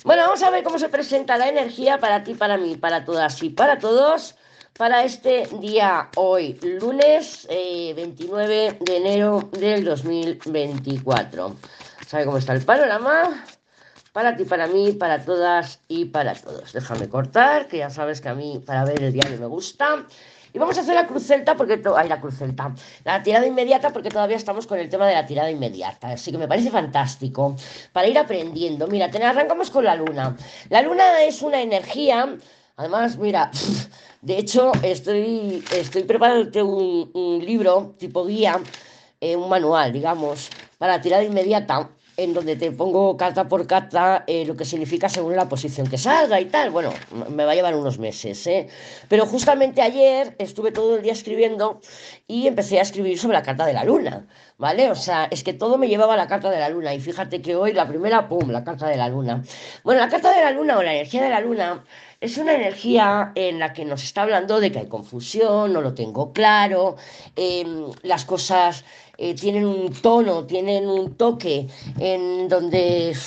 Bueno, 0.03 0.21
vamos 0.23 0.43
a 0.43 0.51
ver 0.51 0.63
cómo 0.63 0.77
se 0.77 0.89
presenta 0.89 1.37
la 1.37 1.49
energía 1.49 1.99
para 1.99 2.23
ti, 2.23 2.35
para 2.35 2.57
mí, 2.57 2.75
para 2.75 3.03
todas 3.03 3.41
y 3.41 3.49
para 3.49 3.79
todos 3.79 4.35
para 4.77 5.03
este 5.03 5.47
día 5.59 6.09
hoy, 6.15 6.59
lunes 6.61 7.47
29 7.49 8.67
eh, 8.67 8.77
de 8.79 8.97
enero 8.97 9.49
del 9.51 9.85
2024. 9.85 11.55
¿Sabe 12.07 12.25
cómo 12.25 12.37
está 12.37 12.53
el 12.53 12.63
panorama? 12.63 13.45
Para 14.11 14.35
ti, 14.35 14.43
para 14.43 14.67
mí, 14.67 14.91
para 14.93 15.23
todas 15.23 15.79
y 15.87 16.05
para 16.05 16.33
todos. 16.33 16.73
Déjame 16.73 17.07
cortar, 17.07 17.67
que 17.67 17.77
ya 17.77 17.89
sabes 17.89 18.19
que 18.21 18.29
a 18.29 18.35
mí 18.35 18.61
para 18.65 18.83
ver 18.83 19.01
el 19.03 19.13
diario 19.13 19.39
me 19.39 19.45
gusta. 19.45 20.05
Y 20.53 20.59
vamos 20.59 20.77
a 20.77 20.81
hacer 20.81 20.95
la 20.95 21.07
cruz 21.07 21.23
celta 21.23 21.55
porque... 21.55 21.81
Ay, 21.95 22.09
la 22.09 22.19
cruz 22.19 22.37
celta. 22.37 22.75
La 23.05 23.23
tirada 23.23 23.47
inmediata 23.47 23.91
porque 23.91 24.09
todavía 24.09 24.35
estamos 24.35 24.67
con 24.67 24.79
el 24.79 24.89
tema 24.89 25.07
de 25.07 25.13
la 25.13 25.25
tirada 25.25 25.49
inmediata. 25.49 26.09
Así 26.09 26.31
que 26.31 26.37
me 26.37 26.47
parece 26.47 26.69
fantástico 26.69 27.55
para 27.93 28.07
ir 28.07 28.17
aprendiendo. 28.17 28.87
Mira, 28.87 29.05
arrancamos 29.05 29.71
con 29.71 29.85
la 29.85 29.95
luna. 29.95 30.35
La 30.69 30.81
luna 30.81 31.23
es 31.23 31.41
una 31.41 31.61
energía... 31.61 32.37
Además, 32.77 33.17
mira, 33.17 33.51
de 34.21 34.37
hecho, 34.37 34.71
estoy, 34.83 35.63
estoy 35.75 36.03
preparando 36.03 36.65
un, 36.65 37.45
libro 37.45 37.95
tipo 37.97 38.25
guía, 38.25 38.59
eh, 39.19 39.35
un 39.35 39.49
manual, 39.49 39.93
digamos, 39.93 40.49
para 40.77 41.01
tirada 41.01 41.23
inmediata 41.23 41.89
en 42.17 42.33
donde 42.33 42.55
te 42.55 42.71
pongo 42.71 43.17
carta 43.17 43.47
por 43.47 43.65
carta 43.65 44.23
eh, 44.27 44.45
lo 44.45 44.55
que 44.55 44.65
significa 44.65 45.09
según 45.09 45.35
la 45.35 45.47
posición 45.49 45.87
que 45.87 45.97
salga 45.97 46.39
y 46.39 46.45
tal. 46.45 46.69
Bueno, 46.69 46.93
me 47.29 47.45
va 47.45 47.53
a 47.53 47.55
llevar 47.55 47.75
unos 47.75 47.97
meses, 47.99 48.45
¿eh? 48.47 48.67
Pero 49.07 49.25
justamente 49.25 49.81
ayer 49.81 50.35
estuve 50.37 50.71
todo 50.71 50.97
el 50.97 51.01
día 51.01 51.13
escribiendo 51.13 51.81
y 52.27 52.47
empecé 52.47 52.79
a 52.79 52.83
escribir 52.83 53.17
sobre 53.17 53.37
la 53.37 53.43
carta 53.43 53.65
de 53.65 53.73
la 53.73 53.83
luna, 53.83 54.27
¿vale? 54.61 54.91
O 54.91 54.95
sea, 54.95 55.27
es 55.31 55.43
que 55.43 55.53
todo 55.53 55.79
me 55.79 55.87
llevaba 55.87 56.13
a 56.13 56.17
la 56.17 56.27
carta 56.27 56.51
de 56.51 56.59
la 56.59 56.69
luna 56.69 56.93
y 56.93 56.99
fíjate 56.99 57.41
que 57.41 57.55
hoy 57.55 57.73
la 57.73 57.87
primera, 57.87 58.29
¡pum!, 58.29 58.51
la 58.51 58.63
carta 58.63 58.87
de 58.87 58.95
la 58.95 59.09
luna. 59.09 59.43
Bueno, 59.83 60.01
la 60.01 60.07
carta 60.07 60.31
de 60.35 60.41
la 60.41 60.51
luna 60.51 60.77
o 60.77 60.83
la 60.83 60.93
energía 60.93 61.23
de 61.23 61.29
la 61.29 61.41
luna 61.41 61.83
es 62.19 62.37
una 62.37 62.53
energía 62.53 63.31
en 63.33 63.57
la 63.57 63.73
que 63.73 63.85
nos 63.85 64.03
está 64.03 64.21
hablando 64.21 64.59
de 64.59 64.71
que 64.71 64.79
hay 64.79 64.87
confusión, 64.87 65.73
no 65.73 65.81
lo 65.81 65.95
tengo 65.95 66.31
claro, 66.31 66.95
em, 67.35 67.91
las 68.03 68.23
cosas 68.25 68.85
eh, 69.17 69.33
tienen 69.33 69.65
un 69.65 69.91
tono, 69.93 70.45
tienen 70.45 70.87
un 70.87 71.15
toque 71.15 71.67
en 71.97 72.47
donde 72.47 73.17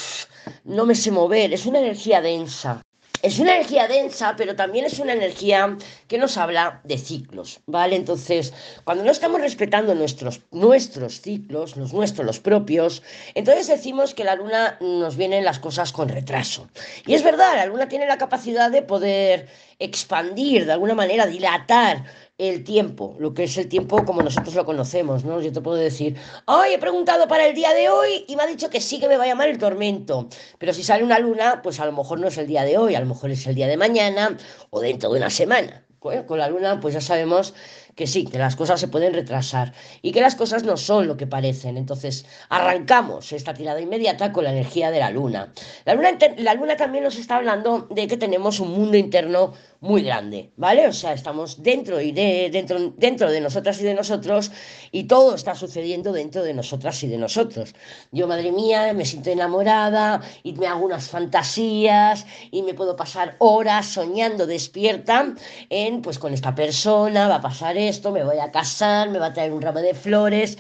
no 0.64 0.86
me 0.86 0.94
sé 0.94 1.10
mover, 1.10 1.52
es 1.52 1.66
una 1.66 1.80
energía 1.80 2.20
densa. 2.20 2.80
Es 3.25 3.38
una 3.38 3.54
energía 3.57 3.88
densa, 3.88 4.35
pero 4.37 4.54
también 4.54 4.85
es 4.85 4.99
una 4.99 5.14
energía 5.14 5.78
que 6.09 6.19
nos 6.19 6.37
habla 6.37 6.83
de 6.85 6.99
ciclos, 6.99 7.59
¿vale? 7.64 7.97
Entonces, 7.97 8.52
cuando 8.85 9.02
no 9.02 9.11
estamos 9.11 9.40
respetando 9.40 9.95
nuestros, 9.95 10.43
nuestros 10.50 11.23
ciclos, 11.23 11.75
los 11.78 11.95
nuestros, 11.95 12.26
los 12.26 12.40
propios, 12.40 13.02
entonces 13.35 13.66
decimos 13.66 14.12
que 14.12 14.25
la 14.25 14.35
luna 14.35 14.76
nos 14.83 15.16
vienen 15.16 15.43
las 15.43 15.59
cosas 15.59 15.90
con 15.90 16.11
retraso. 16.11 16.69
Y 17.07 17.14
es 17.14 17.23
verdad, 17.23 17.57
la 17.57 17.64
luna 17.64 17.88
tiene 17.88 18.07
la 18.07 18.19
capacidad 18.19 18.71
de 18.71 18.83
poder 18.83 19.49
expandir, 19.78 20.66
de 20.66 20.73
alguna 20.73 20.95
manera, 20.95 21.26
dilatar 21.26 22.04
el 22.37 22.64
tiempo, 22.64 23.14
lo 23.21 23.33
que 23.33 23.45
es 23.45 23.57
el 23.59 23.69
tiempo 23.69 24.04
como 24.04 24.23
nosotros 24.23 24.54
lo 24.54 24.64
conocemos, 24.64 25.25
¿no? 25.25 25.40
Yo 25.40 25.52
te 25.52 25.61
puedo 25.61 25.76
decir, 25.76 26.16
hoy 26.47 26.73
he 26.73 26.78
preguntado 26.78 27.28
para 27.28 27.47
el 27.47 27.54
día 27.54 27.73
de 27.73 27.88
hoy 27.88 28.25
y 28.26 28.35
me 28.35 28.43
ha 28.43 28.47
dicho 28.47 28.71
que 28.71 28.81
sí 28.81 28.99
que 28.99 29.07
me 29.07 29.16
va 29.16 29.25
a 29.25 29.28
llamar 29.28 29.49
el 29.49 29.59
tormento, 29.59 30.28
pero 30.59 30.73
si 30.73 30.83
sale 30.83 31.04
una 31.04 31.19
luna, 31.21 31.61
pues 31.62 31.78
a 31.78 31.87
lo 31.87 31.93
mejor 31.93 32.19
no 32.19 32.26
es 32.26 32.37
el 32.38 32.49
día 32.49 32.64
de 32.64 32.76
hoy, 32.76 32.97
a 32.97 33.00
lo 33.00 33.07
mejor 33.07 33.31
es 33.31 33.47
el 33.47 33.54
día 33.54 33.69
de 33.69 33.76
mañana 33.76 34.37
o 34.71 34.81
dentro 34.81 35.11
de 35.12 35.19
una 35.19 35.31
semana. 35.31 35.87
Con 36.26 36.38
la 36.38 36.49
luna, 36.49 36.81
pues 36.81 36.93
ya 36.93 37.00
sabemos 37.00 37.54
que 37.94 38.06
sí, 38.06 38.24
que 38.24 38.38
las 38.38 38.56
cosas 38.56 38.80
se 38.80 38.88
pueden 38.88 39.14
retrasar 39.14 39.72
y 40.02 40.12
que 40.12 40.20
las 40.20 40.34
cosas 40.34 40.64
no 40.64 40.76
son 40.76 41.06
lo 41.06 41.16
que 41.16 41.26
parecen. 41.26 41.76
Entonces, 41.76 42.26
arrancamos 42.48 43.32
esta 43.32 43.54
tirada 43.54 43.80
inmediata 43.80 44.32
con 44.32 44.44
la 44.44 44.52
energía 44.52 44.90
de 44.90 45.00
la 45.00 45.10
luna. 45.10 45.52
La 45.84 45.94
luna, 45.94 46.10
la 46.38 46.54
luna 46.54 46.76
también 46.76 47.04
nos 47.04 47.16
está 47.16 47.36
hablando 47.36 47.86
de 47.90 48.06
que 48.06 48.16
tenemos 48.16 48.60
un 48.60 48.72
mundo 48.72 48.96
interno 48.96 49.52
muy 49.84 50.02
grande, 50.02 50.50
¿vale? 50.56 50.88
O 50.88 50.92
sea, 50.92 51.12
estamos 51.12 51.62
dentro 51.62 52.00
y 52.00 52.10
de, 52.10 52.48
dentro, 52.50 52.94
dentro 52.96 53.30
de 53.30 53.40
nosotras 53.40 53.78
y 53.82 53.84
de 53.84 53.92
nosotros 53.92 54.50
y 54.90 55.04
todo 55.04 55.34
está 55.34 55.54
sucediendo 55.54 56.10
dentro 56.10 56.42
de 56.42 56.54
nosotras 56.54 57.02
y 57.02 57.08
de 57.08 57.18
nosotros. 57.18 57.74
Yo, 58.10 58.26
madre 58.26 58.50
mía, 58.50 58.94
me 58.94 59.04
siento 59.04 59.28
enamorada 59.30 60.22
y 60.42 60.54
me 60.54 60.66
hago 60.66 60.86
unas 60.86 61.10
fantasías 61.10 62.26
y 62.50 62.62
me 62.62 62.72
puedo 62.72 62.96
pasar 62.96 63.36
horas 63.40 63.86
soñando 63.86 64.46
despierta 64.46 65.34
en, 65.68 66.00
pues 66.00 66.18
con 66.18 66.32
esta 66.32 66.54
persona, 66.54 67.28
va 67.28 67.36
a 67.36 67.42
pasar 67.42 67.76
esto, 67.76 68.10
me 68.10 68.24
voy 68.24 68.38
a 68.38 68.50
casar, 68.50 69.10
me 69.10 69.18
va 69.18 69.26
a 69.26 69.32
traer 69.34 69.52
un 69.52 69.60
ramo 69.60 69.80
de 69.80 69.92
flores. 69.92 70.56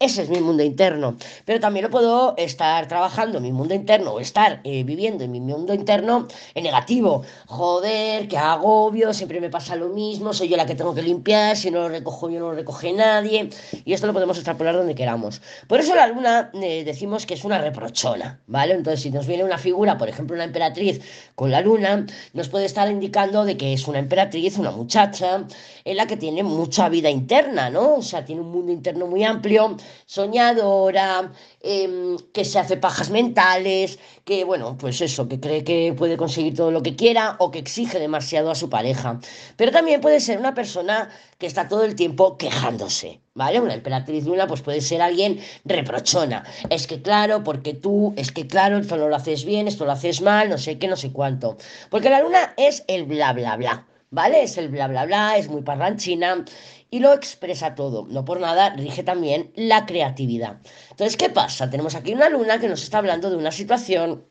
Ese 0.00 0.22
es 0.22 0.28
mi 0.28 0.38
mundo 0.38 0.62
interno. 0.62 1.16
Pero 1.44 1.58
también 1.58 1.84
lo 1.84 1.90
puedo 1.90 2.36
estar 2.36 2.86
trabajando 2.86 3.38
en 3.38 3.42
mi 3.42 3.50
mundo 3.50 3.74
interno 3.74 4.12
o 4.12 4.20
estar 4.20 4.60
eh, 4.62 4.84
viviendo 4.84 5.24
en 5.24 5.32
mi 5.32 5.40
mundo 5.40 5.74
interno 5.74 6.28
en 6.54 6.62
negativo. 6.62 7.24
Joder, 7.46 8.28
qué 8.28 8.38
agobio, 8.38 9.12
siempre 9.12 9.40
me 9.40 9.50
pasa 9.50 9.74
lo 9.74 9.88
mismo, 9.88 10.32
soy 10.32 10.50
yo 10.50 10.56
la 10.56 10.66
que 10.66 10.76
tengo 10.76 10.94
que 10.94 11.02
limpiar, 11.02 11.56
si 11.56 11.72
no 11.72 11.80
lo 11.80 11.88
recojo 11.88 12.30
yo 12.30 12.38
no 12.38 12.50
lo 12.50 12.54
recoge 12.54 12.92
nadie. 12.92 13.50
Y 13.84 13.92
esto 13.92 14.06
lo 14.06 14.12
podemos 14.12 14.36
extrapolar 14.36 14.76
donde 14.76 14.94
queramos. 14.94 15.42
Por 15.66 15.80
eso 15.80 15.96
la 15.96 16.06
luna 16.06 16.52
eh, 16.54 16.84
decimos 16.84 17.26
que 17.26 17.34
es 17.34 17.42
una 17.42 17.58
reprochona, 17.58 18.40
¿vale? 18.46 18.74
Entonces, 18.74 19.00
si 19.00 19.10
nos 19.10 19.26
viene 19.26 19.42
una 19.42 19.58
figura, 19.58 19.98
por 19.98 20.08
ejemplo, 20.08 20.36
una 20.36 20.44
emperatriz 20.44 21.00
con 21.34 21.50
la 21.50 21.60
luna, 21.60 22.06
nos 22.34 22.48
puede 22.48 22.66
estar 22.66 22.88
indicando 22.88 23.44
de 23.44 23.56
que 23.56 23.72
es 23.72 23.88
una 23.88 23.98
emperatriz, 23.98 24.58
una 24.58 24.70
muchacha, 24.70 25.44
en 25.84 25.96
la 25.96 26.06
que 26.06 26.16
tiene 26.16 26.44
mucha 26.44 26.88
vida 26.88 27.10
interna, 27.10 27.68
¿no? 27.68 27.96
O 27.96 28.02
sea, 28.02 28.24
tiene 28.24 28.42
un 28.42 28.52
mundo 28.52 28.70
interno 28.70 29.08
muy 29.08 29.24
amplio 29.24 29.76
soñadora, 30.06 31.32
em, 31.60 32.16
que 32.32 32.44
se 32.44 32.58
hace 32.58 32.76
pajas 32.76 33.10
mentales, 33.10 33.98
que 34.24 34.44
bueno, 34.44 34.76
pues 34.78 35.00
eso, 35.00 35.28
que 35.28 35.40
cree 35.40 35.64
que 35.64 35.94
puede 35.96 36.16
conseguir 36.16 36.54
todo 36.54 36.70
lo 36.70 36.82
que 36.82 36.96
quiera 36.96 37.36
o 37.38 37.50
que 37.50 37.58
exige 37.58 37.98
demasiado 37.98 38.50
a 38.50 38.54
su 38.54 38.68
pareja. 38.68 39.20
Pero 39.56 39.72
también 39.72 40.00
puede 40.00 40.20
ser 40.20 40.38
una 40.38 40.54
persona 40.54 41.10
que 41.38 41.46
está 41.46 41.68
todo 41.68 41.84
el 41.84 41.94
tiempo 41.94 42.36
quejándose, 42.36 43.20
¿vale? 43.34 43.60
Una 43.60 43.74
emperatriz 43.74 44.24
luna 44.24 44.46
pues 44.46 44.62
puede 44.62 44.80
ser 44.80 45.00
alguien 45.00 45.40
reprochona. 45.64 46.44
Es 46.68 46.86
que 46.86 47.00
claro, 47.00 47.44
porque 47.44 47.74
tú, 47.74 48.12
es 48.16 48.32
que 48.32 48.46
claro, 48.46 48.78
esto 48.78 48.96
no 48.96 49.08
lo 49.08 49.16
haces 49.16 49.44
bien, 49.44 49.68
esto 49.68 49.84
lo 49.84 49.92
haces 49.92 50.20
mal, 50.20 50.48
no 50.50 50.58
sé 50.58 50.78
qué, 50.78 50.88
no 50.88 50.96
sé 50.96 51.12
cuánto. 51.12 51.56
Porque 51.90 52.10
la 52.10 52.20
luna 52.20 52.54
es 52.56 52.84
el 52.88 53.04
bla, 53.04 53.32
bla, 53.32 53.56
bla. 53.56 53.86
¿Vale? 54.10 54.42
Es 54.42 54.56
el 54.56 54.70
bla, 54.70 54.88
bla, 54.88 55.04
bla, 55.04 55.36
es 55.36 55.48
muy 55.48 55.60
parranchina 55.60 56.42
y 56.90 57.00
lo 57.00 57.12
expresa 57.12 57.74
todo. 57.74 58.06
No 58.08 58.24
por 58.24 58.40
nada 58.40 58.70
rige 58.70 59.02
también 59.02 59.52
la 59.54 59.86
creatividad. 59.86 60.58
Entonces, 60.90 61.16
¿qué 61.16 61.30
pasa? 61.30 61.70
Tenemos 61.70 61.94
aquí 61.94 62.12
una 62.12 62.28
luna 62.28 62.58
que 62.58 62.68
nos 62.68 62.82
está 62.82 62.98
hablando 62.98 63.30
de 63.30 63.36
una 63.36 63.52
situación 63.52 64.24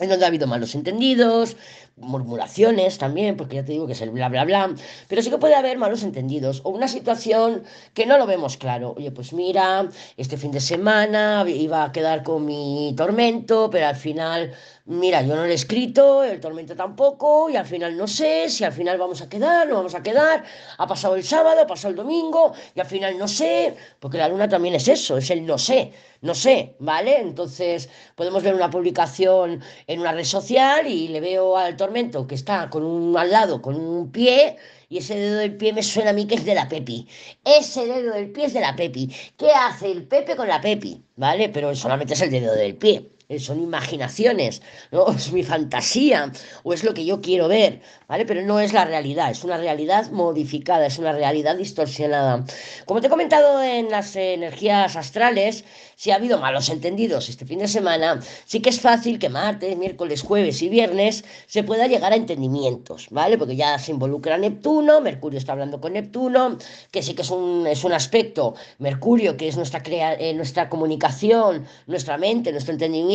en 0.00 0.08
donde 0.08 0.24
ha 0.24 0.28
habido 0.28 0.46
malos 0.48 0.74
entendidos, 0.74 1.56
murmuraciones 1.96 2.98
también, 2.98 3.36
porque 3.36 3.56
ya 3.56 3.64
te 3.64 3.72
digo 3.72 3.86
que 3.86 3.92
es 3.92 4.00
el 4.00 4.10
bla, 4.10 4.28
bla, 4.28 4.44
bla, 4.44 4.74
pero 5.08 5.22
sí 5.22 5.30
que 5.30 5.38
puede 5.38 5.54
haber 5.54 5.78
malos 5.78 6.02
entendidos 6.02 6.60
o 6.64 6.70
una 6.70 6.88
situación 6.88 7.62
que 7.94 8.04
no 8.04 8.18
lo 8.18 8.26
vemos 8.26 8.56
claro. 8.56 8.94
Oye, 8.96 9.12
pues 9.12 9.32
mira, 9.32 9.88
este 10.16 10.36
fin 10.36 10.50
de 10.50 10.60
semana 10.60 11.44
iba 11.46 11.84
a 11.84 11.92
quedar 11.92 12.24
con 12.24 12.44
mi 12.44 12.92
tormento, 12.96 13.70
pero 13.70 13.86
al 13.86 13.96
final 13.96 14.52
mira, 14.86 15.22
yo 15.22 15.34
no 15.34 15.44
lo 15.44 15.50
he 15.50 15.54
escrito, 15.54 16.22
el 16.24 16.40
tormento 16.40 16.76
tampoco, 16.76 17.48
y 17.48 17.56
al 17.56 17.66
final 17.66 17.96
no 17.96 18.06
sé 18.06 18.50
si 18.50 18.64
al 18.64 18.72
final 18.72 18.98
vamos 18.98 19.22
a 19.22 19.28
quedar, 19.28 19.66
no 19.66 19.76
vamos 19.76 19.94
a 19.94 20.02
quedar, 20.02 20.44
ha 20.76 20.86
pasado 20.86 21.16
el 21.16 21.24
sábado, 21.24 21.62
ha 21.62 21.66
pasado 21.66 21.90
el 21.90 21.96
domingo, 21.96 22.52
y 22.74 22.80
al 22.80 22.86
final 22.86 23.16
no 23.18 23.26
sé, 23.26 23.74
porque 23.98 24.18
la 24.18 24.28
luna 24.28 24.48
también 24.48 24.74
es 24.74 24.86
eso, 24.88 25.16
es 25.16 25.30
el 25.30 25.46
no 25.46 25.56
sé, 25.58 25.92
no 26.20 26.34
sé, 26.34 26.76
¿vale? 26.78 27.18
Entonces 27.18 27.88
podemos 28.14 28.42
ver 28.42 28.54
una 28.54 28.70
publicación 28.70 29.62
en 29.86 30.00
una 30.00 30.12
red 30.12 30.24
social 30.24 30.86
y 30.86 31.08
le 31.08 31.20
veo 31.20 31.56
al 31.56 31.76
tormento 31.76 32.26
que 32.26 32.34
está 32.34 32.68
con 32.68 32.84
un 32.84 33.16
al 33.16 33.30
lado, 33.30 33.62
con 33.62 33.76
un 33.76 34.12
pie, 34.12 34.56
y 34.88 34.98
ese 34.98 35.16
dedo 35.16 35.38
del 35.38 35.56
pie 35.56 35.72
me 35.72 35.82
suena 35.82 36.10
a 36.10 36.12
mí 36.12 36.26
que 36.26 36.34
es 36.36 36.44
de 36.44 36.54
la 36.54 36.68
Pepi. 36.68 37.08
Ese 37.44 37.86
dedo 37.86 38.12
del 38.14 38.30
pie 38.32 38.46
es 38.46 38.52
de 38.52 38.60
la 38.60 38.76
Pepi. 38.76 39.10
¿Qué 39.36 39.50
hace 39.50 39.90
el 39.90 40.06
Pepe 40.06 40.36
con 40.36 40.46
la 40.46 40.60
Pepi? 40.60 41.02
¿Vale? 41.16 41.48
Pero 41.48 41.74
solamente 41.74 42.14
es 42.14 42.20
el 42.20 42.30
dedo 42.30 42.54
del 42.54 42.76
pie. 42.76 43.13
Eh, 43.28 43.38
son 43.38 43.60
imaginaciones, 43.62 44.62
¿no? 44.90 45.06
Es 45.16 45.32
mi 45.32 45.42
fantasía 45.42 46.32
o 46.62 46.72
es 46.72 46.84
lo 46.84 46.92
que 46.94 47.04
yo 47.04 47.20
quiero 47.20 47.48
ver, 47.48 47.80
¿vale? 48.08 48.26
Pero 48.26 48.42
no 48.42 48.60
es 48.60 48.72
la 48.72 48.84
realidad, 48.84 49.30
es 49.30 49.44
una 49.44 49.56
realidad 49.56 50.10
modificada, 50.10 50.86
es 50.86 50.98
una 50.98 51.12
realidad 51.12 51.56
distorsionada. 51.56 52.44
Como 52.86 53.00
te 53.00 53.06
he 53.06 53.10
comentado 53.10 53.62
en 53.62 53.90
las 53.90 54.14
energías 54.16 54.96
astrales, 54.96 55.64
si 55.96 56.10
ha 56.10 56.16
habido 56.16 56.38
malos 56.38 56.68
entendidos 56.68 57.28
este 57.28 57.46
fin 57.46 57.60
de 57.60 57.68
semana, 57.68 58.20
sí 58.44 58.60
que 58.60 58.70
es 58.70 58.80
fácil 58.80 59.18
que 59.18 59.28
martes, 59.28 59.76
miércoles, 59.76 60.22
jueves 60.22 60.60
y 60.62 60.68
viernes 60.68 61.24
se 61.46 61.62
pueda 61.62 61.86
llegar 61.86 62.12
a 62.12 62.16
entendimientos, 62.16 63.06
¿vale? 63.10 63.38
Porque 63.38 63.56
ya 63.56 63.78
se 63.78 63.92
involucra 63.92 64.36
Neptuno, 64.36 65.00
Mercurio 65.00 65.38
está 65.38 65.52
hablando 65.52 65.80
con 65.80 65.92
Neptuno, 65.94 66.58
que 66.90 67.02
sí 67.02 67.14
que 67.14 67.22
es 67.22 67.30
un, 67.30 67.66
es 67.66 67.84
un 67.84 67.92
aspecto, 67.92 68.54
Mercurio, 68.78 69.36
que 69.36 69.48
es 69.48 69.56
nuestra, 69.56 69.82
eh, 69.86 70.34
nuestra 70.34 70.68
comunicación, 70.68 71.66
nuestra 71.86 72.18
mente, 72.18 72.52
nuestro 72.52 72.72
entendimiento, 72.72 73.14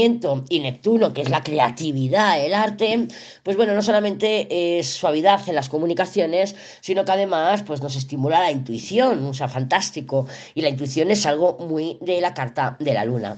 y 0.50 0.60
Neptuno, 0.60 1.14
que 1.14 1.22
es 1.22 1.30
la 1.30 1.44
creatividad, 1.44 2.44
el 2.44 2.54
arte, 2.54 3.08
pues 3.44 3.56
bueno, 3.58 3.74
no 3.74 3.82
solamente 3.82 4.80
es 4.80 4.88
suavidad 4.88 5.48
en 5.48 5.56
las 5.56 5.70
comunicaciones, 5.70 6.56
sino 6.82 7.06
que 7.06 7.12
además 7.12 7.64
pues 7.64 7.82
nos 7.82 7.96
estimula 7.96 8.40
la 8.40 8.52
intuición, 8.52 9.26
o 9.26 9.34
sea, 9.34 9.48
fantástico, 9.48 10.28
y 10.56 10.62
la 10.62 10.70
intuición 10.70 11.12
es 11.12 11.26
algo 11.26 11.58
muy 11.60 11.98
de 12.02 12.22
la 12.22 12.34
carta 12.34 12.76
de 12.80 12.94
la 12.94 13.06
luna. 13.06 13.38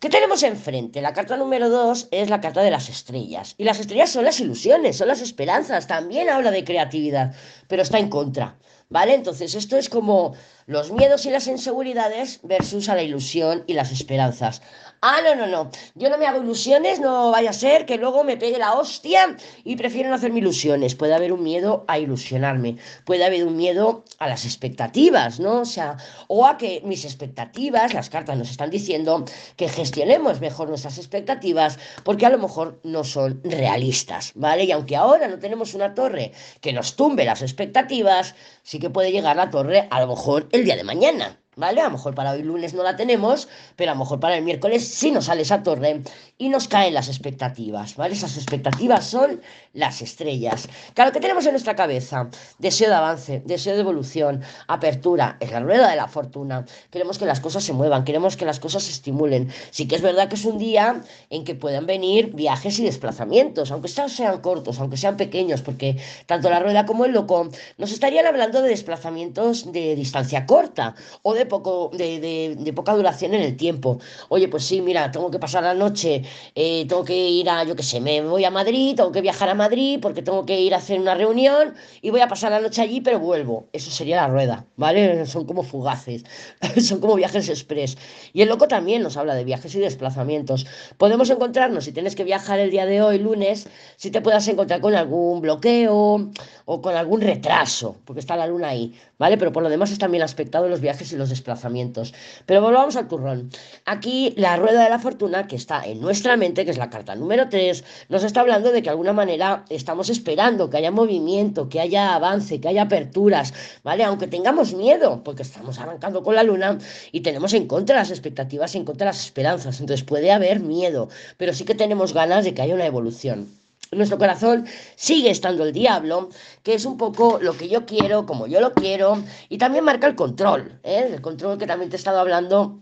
¿Qué 0.00 0.08
tenemos 0.08 0.44
enfrente? 0.44 1.02
La 1.02 1.12
carta 1.12 1.36
número 1.36 1.68
dos 1.68 2.06
es 2.12 2.30
la 2.30 2.40
carta 2.40 2.62
de 2.62 2.70
las 2.70 2.88
estrellas. 2.88 3.56
Y 3.58 3.64
las 3.64 3.80
estrellas 3.80 4.10
son 4.10 4.24
las 4.24 4.38
ilusiones, 4.38 4.96
son 4.96 5.08
las 5.08 5.20
esperanzas. 5.20 5.88
También 5.88 6.30
habla 6.30 6.52
de 6.52 6.62
creatividad, 6.62 7.34
pero 7.66 7.82
está 7.82 7.98
en 7.98 8.08
contra. 8.08 8.56
¿Vale? 8.90 9.14
Entonces, 9.14 9.56
esto 9.56 9.76
es 9.76 9.88
como 9.88 10.34
los 10.66 10.92
miedos 10.92 11.26
y 11.26 11.30
las 11.30 11.46
inseguridades 11.48 12.40
versus 12.42 12.88
a 12.88 12.94
la 12.94 13.02
ilusión 13.02 13.64
y 13.66 13.74
las 13.74 13.90
esperanzas. 13.90 14.62
Ah, 15.00 15.20
no, 15.22 15.36
no, 15.36 15.46
no. 15.46 15.70
Yo 15.94 16.10
no 16.10 16.18
me 16.18 16.26
hago 16.26 16.42
ilusiones, 16.42 16.98
no 16.98 17.30
vaya 17.30 17.50
a 17.50 17.52
ser 17.52 17.86
que 17.86 17.98
luego 17.98 18.24
me 18.24 18.36
pegue 18.36 18.58
la 18.58 18.72
hostia 18.74 19.36
y 19.62 19.76
prefiero 19.76 20.08
no 20.08 20.16
hacerme 20.16 20.40
ilusiones. 20.40 20.96
Puede 20.96 21.14
haber 21.14 21.32
un 21.32 21.44
miedo 21.44 21.84
a 21.86 22.00
ilusionarme, 22.00 22.78
puede 23.04 23.24
haber 23.24 23.46
un 23.46 23.56
miedo 23.56 24.04
a 24.18 24.28
las 24.28 24.44
expectativas, 24.44 25.38
¿no? 25.38 25.60
O 25.60 25.64
sea, 25.64 25.98
o 26.26 26.46
a 26.46 26.58
que 26.58 26.82
mis 26.84 27.04
expectativas, 27.04 27.94
las 27.94 28.10
cartas 28.10 28.36
nos 28.36 28.50
están 28.50 28.70
diciendo 28.70 29.24
que 29.56 29.68
gestionemos 29.68 30.40
mejor 30.40 30.68
nuestras 30.68 30.98
expectativas 30.98 31.78
porque 32.02 32.26
a 32.26 32.30
lo 32.30 32.38
mejor 32.38 32.80
no 32.82 33.04
son 33.04 33.40
realistas, 33.44 34.32
¿vale? 34.34 34.64
Y 34.64 34.72
aunque 34.72 34.96
ahora 34.96 35.28
no 35.28 35.38
tenemos 35.38 35.74
una 35.74 35.94
torre 35.94 36.32
que 36.60 36.72
nos 36.72 36.96
tumbe 36.96 37.24
las 37.24 37.42
expectativas, 37.42 38.34
sí 38.64 38.80
que 38.80 38.90
puede 38.90 39.12
llegar 39.12 39.36
la 39.36 39.50
torre 39.50 39.86
a 39.90 40.00
lo 40.00 40.08
mejor 40.08 40.48
el 40.50 40.64
día 40.64 40.74
de 40.76 40.84
mañana. 40.84 41.38
¿Vale? 41.58 41.80
A 41.80 41.84
lo 41.84 41.90
mejor 41.90 42.14
para 42.14 42.32
hoy 42.32 42.42
lunes 42.42 42.72
no 42.72 42.82
la 42.82 42.96
tenemos, 42.96 43.48
pero 43.76 43.90
a 43.90 43.94
lo 43.94 44.00
mejor 44.00 44.20
para 44.20 44.36
el 44.36 44.44
miércoles 44.44 44.86
sí 44.86 45.10
nos 45.10 45.26
sale 45.26 45.42
esa 45.42 45.62
torre 45.62 46.02
y 46.38 46.48
nos 46.48 46.68
caen 46.68 46.94
las 46.94 47.08
expectativas, 47.08 47.96
¿vale? 47.96 48.14
Esas 48.14 48.36
expectativas 48.36 49.04
son 49.04 49.42
las 49.74 50.00
estrellas. 50.00 50.68
Claro, 50.94 51.12
que 51.12 51.20
tenemos 51.20 51.44
en 51.46 51.52
nuestra 51.52 51.74
cabeza? 51.74 52.30
Deseo 52.58 52.88
de 52.88 52.94
avance, 52.94 53.42
deseo 53.44 53.74
de 53.74 53.80
evolución, 53.80 54.42
apertura, 54.68 55.36
es 55.40 55.50
la 55.50 55.60
rueda 55.60 55.90
de 55.90 55.96
la 55.96 56.06
fortuna. 56.06 56.64
Queremos 56.90 57.18
que 57.18 57.26
las 57.26 57.40
cosas 57.40 57.64
se 57.64 57.72
muevan, 57.72 58.04
queremos 58.04 58.36
que 58.36 58.44
las 58.44 58.60
cosas 58.60 58.84
se 58.84 58.92
estimulen. 58.92 59.52
Sí 59.70 59.88
que 59.88 59.96
es 59.96 60.02
verdad 60.02 60.28
que 60.28 60.36
es 60.36 60.44
un 60.44 60.58
día 60.58 61.02
en 61.30 61.44
que 61.44 61.56
puedan 61.56 61.86
venir 61.86 62.32
viajes 62.34 62.78
y 62.78 62.84
desplazamientos, 62.84 63.72
aunque 63.72 63.88
sean 63.88 64.40
cortos, 64.40 64.78
aunque 64.78 64.96
sean 64.96 65.16
pequeños, 65.16 65.62
porque 65.62 66.00
tanto 66.26 66.50
la 66.50 66.60
rueda 66.60 66.86
como 66.86 67.04
el 67.04 67.12
loco 67.12 67.48
nos 67.78 67.90
estarían 67.90 68.26
hablando 68.26 68.62
de 68.62 68.68
desplazamientos 68.68 69.72
de 69.72 69.96
distancia 69.96 70.46
corta 70.46 70.94
o 71.22 71.34
de 71.34 71.47
poco, 71.48 71.90
de, 71.92 72.72
poca 72.74 72.94
duración 72.94 73.34
en 73.34 73.42
el 73.42 73.56
tiempo. 73.56 73.98
Oye, 74.28 74.48
pues 74.48 74.64
sí, 74.64 74.80
mira, 74.80 75.10
tengo 75.10 75.30
que 75.30 75.38
pasar 75.38 75.64
la 75.64 75.74
noche, 75.74 76.22
eh, 76.54 76.86
tengo 76.88 77.04
que 77.04 77.16
ir 77.16 77.48
a, 77.50 77.64
yo 77.64 77.74
qué 77.74 77.82
sé, 77.82 78.00
me 78.00 78.20
voy 78.22 78.44
a 78.44 78.50
Madrid, 78.50 78.94
tengo 78.96 79.12
que 79.12 79.20
viajar 79.20 79.48
a 79.48 79.54
Madrid 79.54 79.98
porque 80.00 80.22
tengo 80.22 80.46
que 80.46 80.60
ir 80.60 80.74
a 80.74 80.78
hacer 80.78 81.00
una 81.00 81.14
reunión 81.14 81.74
y 82.02 82.10
voy 82.10 82.20
a 82.20 82.28
pasar 82.28 82.52
la 82.52 82.60
noche 82.60 82.82
allí, 82.82 83.00
pero 83.00 83.18
vuelvo. 83.18 83.68
Eso 83.72 83.90
sería 83.90 84.16
la 84.16 84.28
rueda, 84.28 84.66
¿vale? 84.76 85.26
Son 85.26 85.44
como 85.44 85.62
fugaces, 85.62 86.24
son 86.82 87.00
como 87.00 87.14
viajes 87.16 87.48
express. 87.48 87.96
Y 88.32 88.42
el 88.42 88.48
loco 88.48 88.68
también 88.68 89.02
nos 89.02 89.16
habla 89.16 89.34
de 89.34 89.44
viajes 89.44 89.74
y 89.74 89.80
desplazamientos. 89.80 90.66
Podemos 90.96 91.30
encontrarnos, 91.30 91.84
si 91.84 91.92
tienes 91.92 92.14
que 92.14 92.24
viajar 92.24 92.58
el 92.60 92.70
día 92.70 92.86
de 92.86 93.02
hoy, 93.02 93.18
lunes, 93.18 93.68
si 93.96 94.10
te 94.10 94.20
puedas 94.20 94.46
encontrar 94.48 94.80
con 94.80 94.94
algún 94.94 95.40
bloqueo 95.40 96.30
o 96.70 96.82
con 96.82 96.94
algún 96.94 97.22
retraso, 97.22 97.96
porque 98.04 98.20
está 98.20 98.36
la 98.36 98.46
luna 98.46 98.68
ahí, 98.68 98.92
¿vale? 99.16 99.38
Pero 99.38 99.52
por 99.52 99.62
lo 99.62 99.70
demás 99.70 99.90
están 99.90 100.10
bien 100.10 100.22
aspectados 100.22 100.68
los 100.68 100.82
viajes 100.82 101.10
y 101.14 101.16
los 101.16 101.30
desplazamientos. 101.30 102.12
Pero 102.44 102.60
volvamos 102.60 102.94
al 102.96 103.08
turrón. 103.08 103.48
Aquí 103.86 104.34
la 104.36 104.54
rueda 104.58 104.84
de 104.84 104.90
la 104.90 104.98
fortuna, 104.98 105.46
que 105.46 105.56
está 105.56 105.82
en 105.86 105.98
nuestra 105.98 106.36
mente, 106.36 106.66
que 106.66 106.70
es 106.70 106.76
la 106.76 106.90
carta 106.90 107.14
número 107.14 107.48
3, 107.48 107.84
nos 108.10 108.22
está 108.22 108.42
hablando 108.42 108.70
de 108.70 108.82
que 108.82 108.84
de 108.84 108.90
alguna 108.90 109.14
manera 109.14 109.64
estamos 109.70 110.10
esperando 110.10 110.68
que 110.68 110.76
haya 110.76 110.90
movimiento, 110.90 111.70
que 111.70 111.80
haya 111.80 112.14
avance, 112.14 112.60
que 112.60 112.68
haya 112.68 112.82
aperturas, 112.82 113.54
¿vale? 113.82 114.04
Aunque 114.04 114.26
tengamos 114.26 114.74
miedo, 114.74 115.22
porque 115.24 115.44
estamos 115.44 115.78
arrancando 115.78 116.22
con 116.22 116.34
la 116.34 116.42
luna 116.42 116.76
y 117.12 117.22
tenemos 117.22 117.54
en 117.54 117.66
contra 117.66 117.96
las 117.96 118.10
expectativas, 118.10 118.74
en 118.74 118.84
contra 118.84 119.06
las 119.06 119.24
esperanzas. 119.24 119.80
Entonces 119.80 120.04
puede 120.04 120.32
haber 120.32 120.60
miedo, 120.60 121.08
pero 121.38 121.54
sí 121.54 121.64
que 121.64 121.74
tenemos 121.74 122.12
ganas 122.12 122.44
de 122.44 122.52
que 122.52 122.60
haya 122.60 122.74
una 122.74 122.84
evolución 122.84 123.48
nuestro 123.92 124.18
corazón 124.18 124.66
sigue 124.96 125.30
estando 125.30 125.64
el 125.64 125.72
diablo, 125.72 126.28
que 126.62 126.74
es 126.74 126.84
un 126.84 126.96
poco 126.96 127.38
lo 127.40 127.56
que 127.56 127.68
yo 127.68 127.86
quiero, 127.86 128.26
como 128.26 128.46
yo 128.46 128.60
lo 128.60 128.72
quiero, 128.74 129.22
y 129.48 129.58
también 129.58 129.84
marca 129.84 130.06
el 130.06 130.14
control, 130.14 130.80
¿eh? 130.82 131.10
el 131.12 131.20
control 131.20 131.58
que 131.58 131.66
también 131.66 131.90
te 131.90 131.96
he 131.96 131.98
estado 131.98 132.20
hablando 132.20 132.80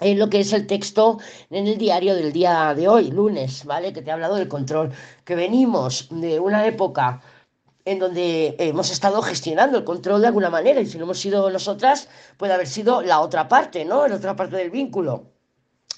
en 0.00 0.18
lo 0.18 0.28
que 0.28 0.40
es 0.40 0.52
el 0.52 0.66
texto 0.66 1.18
en 1.50 1.66
el 1.66 1.78
diario 1.78 2.14
del 2.14 2.32
día 2.32 2.74
de 2.74 2.88
hoy, 2.88 3.10
lunes, 3.10 3.64
¿vale? 3.64 3.92
Que 3.92 4.02
te 4.02 4.10
he 4.10 4.12
hablado 4.12 4.36
del 4.36 4.48
control, 4.48 4.92
que 5.24 5.36
venimos 5.36 6.08
de 6.10 6.40
una 6.40 6.66
época 6.66 7.20
en 7.84 7.98
donde 7.98 8.56
hemos 8.58 8.90
estado 8.90 9.22
gestionando 9.22 9.78
el 9.78 9.84
control 9.84 10.20
de 10.20 10.28
alguna 10.28 10.50
manera, 10.50 10.80
y 10.80 10.86
si 10.86 10.98
no 10.98 11.04
hemos 11.04 11.18
sido 11.18 11.50
nosotras, 11.50 12.08
puede 12.36 12.52
haber 12.52 12.68
sido 12.68 13.02
la 13.02 13.20
otra 13.20 13.48
parte, 13.48 13.84
¿no? 13.84 14.06
La 14.08 14.16
otra 14.16 14.36
parte 14.36 14.56
del 14.56 14.70
vínculo. 14.70 15.31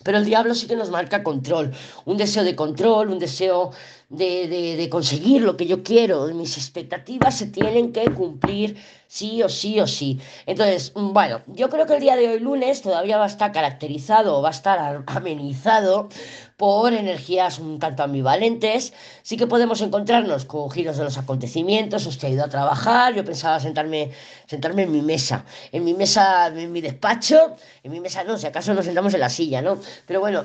Pero 0.04 0.18
el 0.18 0.24
diablo 0.24 0.54
sí 0.54 0.66
que 0.68 0.76
nos 0.76 0.90
marca 0.90 1.24
control, 1.24 1.72
un 2.04 2.16
deseo 2.16 2.44
de 2.44 2.54
control, 2.54 3.08
un 3.08 3.18
deseo 3.18 3.72
de, 4.10 4.88
conseguir 4.90 5.42
lo 5.42 5.56
que 5.56 5.66
yo 5.66 5.82
quiero, 5.82 6.26
mis 6.28 6.56
expectativas 6.56 7.38
se 7.38 7.46
tienen 7.46 7.92
que 7.92 8.04
cumplir 8.12 8.76
sí 9.08 9.42
o 9.42 9.48
sí 9.48 9.80
o 9.80 9.86
sí. 9.86 10.20
Entonces, 10.46 10.92
mm, 10.94 11.12
bueno, 11.12 11.40
yo 11.46 11.68
creo 11.70 11.86
que 11.86 11.94
el 11.94 12.00
día 12.00 12.16
de 12.16 12.28
hoy 12.28 12.40
lunes 12.40 12.82
todavía 12.82 13.16
va 13.16 13.24
a 13.24 13.28
estar 13.28 13.52
caracterizado, 13.52 14.42
va 14.42 14.48
a 14.48 14.52
estar 14.52 15.04
amenizado 15.06 16.08
por 16.56 16.92
energías 16.92 17.58
un 17.58 17.78
tanto 17.78 18.02
ambivalentes. 18.02 18.92
Sí 19.22 19.36
que 19.36 19.46
podemos 19.46 19.80
encontrarnos 19.80 20.44
con 20.44 20.70
giros 20.70 20.96
de 20.96 21.04
los 21.04 21.18
acontecimientos, 21.18 22.06
os 22.06 22.22
he 22.22 22.30
ido 22.30 22.44
a 22.44 22.48
trabajar, 22.48 23.14
yo 23.14 23.24
pensaba 23.24 23.58
sentarme, 23.60 24.10
sentarme 24.46 24.82
en 24.82 24.92
mi 24.92 25.02
mesa, 25.02 25.44
en 25.72 25.84
mi 25.84 25.94
mesa, 25.94 26.46
en 26.48 26.72
mi 26.72 26.80
despacho, 26.80 27.56
en 27.82 27.92
mi 27.92 28.00
mesa 28.00 28.22
no, 28.24 28.38
si 28.38 28.46
acaso 28.46 28.74
nos 28.74 28.84
sentamos 28.84 29.14
en 29.14 29.20
la 29.20 29.30
silla, 29.30 29.62
¿no? 29.62 29.78
Pero 30.06 30.20
bueno, 30.20 30.44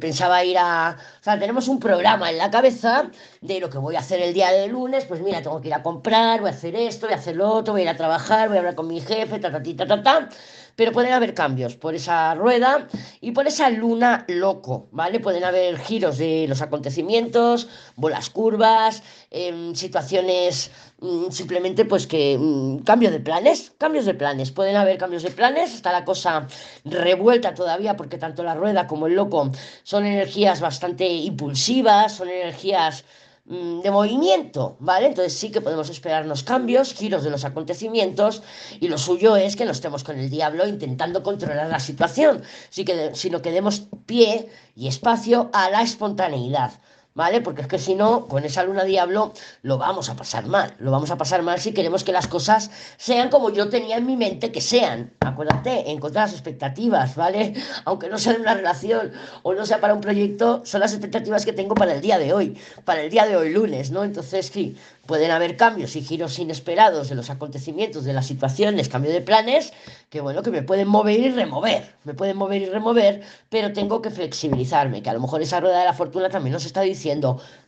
pensaba 0.00 0.44
ir 0.44 0.58
a... 0.58 0.96
O 1.20 1.24
sea, 1.24 1.38
tenemos 1.38 1.68
un 1.68 1.78
programa 1.80 2.30
en 2.30 2.38
la 2.38 2.50
cabeza 2.50 3.10
de 3.40 3.60
lo 3.60 3.70
que 3.70 3.78
voy 3.78 3.96
a 3.96 4.00
hacer 4.00 4.20
el 4.20 4.34
día 4.34 4.50
de 4.50 4.68
lunes, 4.68 5.04
pues 5.06 5.20
mira, 5.20 5.42
tengo 5.42 5.60
que 5.60 5.68
ir 5.68 5.74
a 5.74 5.82
comprar, 5.82 6.40
voy 6.40 6.50
a 6.50 6.52
hacer 6.52 6.74
esto, 6.76 7.06
voy 7.06 7.14
a 7.14 7.18
hacer 7.18 7.36
lo 7.36 7.48
otro, 7.50 7.72
voy 7.72 7.82
a 7.82 7.84
ir 7.84 7.90
a 7.90 7.96
trabajar, 7.96 8.48
voy 8.48 8.56
a 8.58 8.60
hablar 8.60 8.74
con 8.74 8.88
mi 8.88 9.00
jefe, 9.00 9.38
ta, 9.38 9.50
ta, 9.50 9.62
ta, 9.62 9.86
ta, 9.86 10.02
ta, 10.02 10.28
pero 10.76 10.92
pueden 10.92 11.12
haber 11.12 11.34
cambios 11.34 11.74
por 11.74 11.94
esa 11.94 12.34
rueda 12.34 12.86
y 13.20 13.32
por 13.32 13.46
esa 13.46 13.70
luna 13.70 14.24
loco, 14.28 14.88
¿vale? 14.92 15.18
Pueden 15.20 15.42
haber 15.42 15.78
giros 15.78 16.18
de 16.18 16.46
los 16.48 16.62
acontecimientos, 16.62 17.68
bolas 17.96 18.30
curvas, 18.30 19.02
em, 19.30 19.74
situaciones 19.74 20.70
mm, 21.00 21.30
simplemente 21.30 21.84
pues 21.84 22.06
que 22.06 22.36
mm, 22.38 22.84
cambios 22.84 23.12
de 23.12 23.20
planes, 23.20 23.72
cambios 23.78 24.04
de 24.04 24.14
planes, 24.14 24.50
pueden 24.52 24.76
haber 24.76 24.98
cambios 24.98 25.22
de 25.22 25.30
planes, 25.30 25.74
está 25.74 25.92
la 25.92 26.04
cosa 26.04 26.46
revuelta 26.84 27.54
todavía 27.54 27.96
porque 27.96 28.18
tanto 28.18 28.42
la 28.44 28.54
rueda 28.54 28.86
como 28.86 29.06
el 29.06 29.14
loco 29.14 29.50
son 29.82 30.04
energías 30.06 30.60
bastante 30.60 31.06
impulsivas, 31.08 32.12
son 32.16 32.28
energías 32.28 33.04
de 33.48 33.90
movimiento, 33.92 34.76
¿vale? 34.80 35.06
Entonces 35.06 35.34
sí 35.34 35.50
que 35.50 35.60
podemos 35.60 35.88
esperarnos 35.88 36.42
cambios, 36.42 36.92
giros 36.92 37.22
de 37.22 37.30
los 37.30 37.44
acontecimientos 37.44 38.42
y 38.80 38.88
lo 38.88 38.98
suyo 38.98 39.36
es 39.36 39.54
que 39.54 39.64
no 39.64 39.70
estemos 39.70 40.02
con 40.02 40.18
el 40.18 40.28
diablo 40.30 40.66
intentando 40.66 41.22
controlar 41.22 41.68
la 41.68 41.78
situación, 41.78 42.42
sino 42.70 43.42
que 43.42 43.52
demos 43.52 43.84
pie 44.04 44.48
y 44.74 44.88
espacio 44.88 45.48
a 45.52 45.70
la 45.70 45.82
espontaneidad. 45.82 46.72
¿Vale? 47.16 47.40
Porque 47.40 47.62
es 47.62 47.66
que 47.66 47.78
si 47.78 47.94
no, 47.94 48.28
con 48.28 48.44
esa 48.44 48.62
luna 48.62 48.84
diablo 48.84 49.32
lo 49.62 49.78
vamos 49.78 50.10
a 50.10 50.16
pasar 50.16 50.46
mal, 50.46 50.74
lo 50.78 50.90
vamos 50.90 51.10
a 51.10 51.16
pasar 51.16 51.42
mal 51.42 51.58
si 51.58 51.72
queremos 51.72 52.04
que 52.04 52.12
las 52.12 52.28
cosas 52.28 52.70
sean 52.98 53.30
como 53.30 53.50
yo 53.50 53.70
tenía 53.70 53.96
en 53.96 54.06
mi 54.06 54.16
mente 54.16 54.52
que 54.52 54.60
sean. 54.60 55.14
Acuérdate, 55.20 55.90
encontrar 55.90 56.26
las 56.26 56.34
expectativas, 56.34 57.16
¿vale? 57.16 57.54
Aunque 57.86 58.10
no 58.10 58.18
sea 58.18 58.34
de 58.34 58.40
una 58.40 58.54
relación 58.54 59.12
o 59.42 59.54
no 59.54 59.64
sea 59.64 59.80
para 59.80 59.94
un 59.94 60.02
proyecto, 60.02 60.60
son 60.66 60.80
las 60.80 60.92
expectativas 60.92 61.46
que 61.46 61.54
tengo 61.54 61.74
para 61.74 61.94
el 61.94 62.02
día 62.02 62.18
de 62.18 62.34
hoy, 62.34 62.58
para 62.84 63.00
el 63.00 63.10
día 63.10 63.26
de 63.26 63.34
hoy 63.34 63.50
lunes, 63.50 63.90
¿no? 63.90 64.04
Entonces, 64.04 64.50
sí, 64.52 64.76
pueden 65.06 65.30
haber 65.30 65.56
cambios 65.56 65.96
y 65.96 66.02
giros 66.02 66.38
inesperados 66.38 67.08
de 67.08 67.14
los 67.14 67.30
acontecimientos, 67.30 68.04
de 68.04 68.12
las 68.12 68.26
situaciones, 68.26 68.90
cambio 68.90 69.10
de 69.10 69.22
planes, 69.22 69.72
que 70.10 70.20
bueno, 70.20 70.42
que 70.42 70.50
me 70.50 70.62
pueden 70.62 70.88
mover 70.88 71.18
y 71.18 71.30
remover, 71.30 71.94
me 72.04 72.12
pueden 72.12 72.36
mover 72.36 72.62
y 72.62 72.66
remover, 72.66 73.22
pero 73.48 73.72
tengo 73.72 74.02
que 74.02 74.10
flexibilizarme, 74.10 75.02
que 75.02 75.10
a 75.10 75.14
lo 75.14 75.20
mejor 75.20 75.40
esa 75.40 75.60
rueda 75.60 75.78
de 75.78 75.84
la 75.86 75.94
fortuna 75.94 76.28
también 76.28 76.52
nos 76.52 76.66
está 76.66 76.82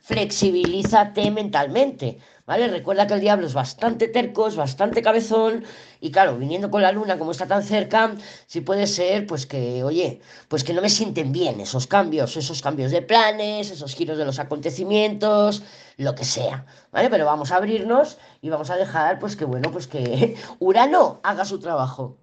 flexibilízate 0.00 1.30
mentalmente, 1.30 2.18
¿vale? 2.46 2.68
Recuerda 2.68 3.06
que 3.06 3.14
el 3.14 3.20
diablo 3.20 3.46
es 3.46 3.52
bastante 3.54 4.08
terco, 4.08 4.48
es 4.48 4.56
bastante 4.56 5.02
cabezón, 5.02 5.64
y 6.00 6.10
claro, 6.10 6.38
viniendo 6.38 6.70
con 6.70 6.80
la 6.82 6.92
luna 6.92 7.18
como 7.18 7.32
está 7.32 7.46
tan 7.46 7.62
cerca, 7.62 8.14
sí 8.46 8.60
puede 8.62 8.86
ser, 8.86 9.26
pues 9.26 9.44
que, 9.46 9.84
oye, 9.84 10.20
pues 10.48 10.64
que 10.64 10.72
no 10.72 10.80
me 10.80 10.88
sienten 10.88 11.30
bien 11.32 11.60
esos 11.60 11.86
cambios, 11.86 12.36
esos 12.36 12.62
cambios 12.62 12.90
de 12.90 13.02
planes, 13.02 13.70
esos 13.70 13.94
giros 13.94 14.16
de 14.16 14.24
los 14.24 14.38
acontecimientos, 14.38 15.62
lo 15.98 16.14
que 16.14 16.24
sea, 16.24 16.64
¿vale? 16.90 17.10
Pero 17.10 17.26
vamos 17.26 17.52
a 17.52 17.56
abrirnos 17.56 18.18
y 18.40 18.48
vamos 18.48 18.70
a 18.70 18.76
dejar, 18.76 19.18
pues 19.18 19.36
que 19.36 19.44
bueno, 19.44 19.70
pues 19.70 19.86
que 19.88 20.36
Urano 20.58 21.20
haga 21.22 21.44
su 21.44 21.58
trabajo. 21.60 22.16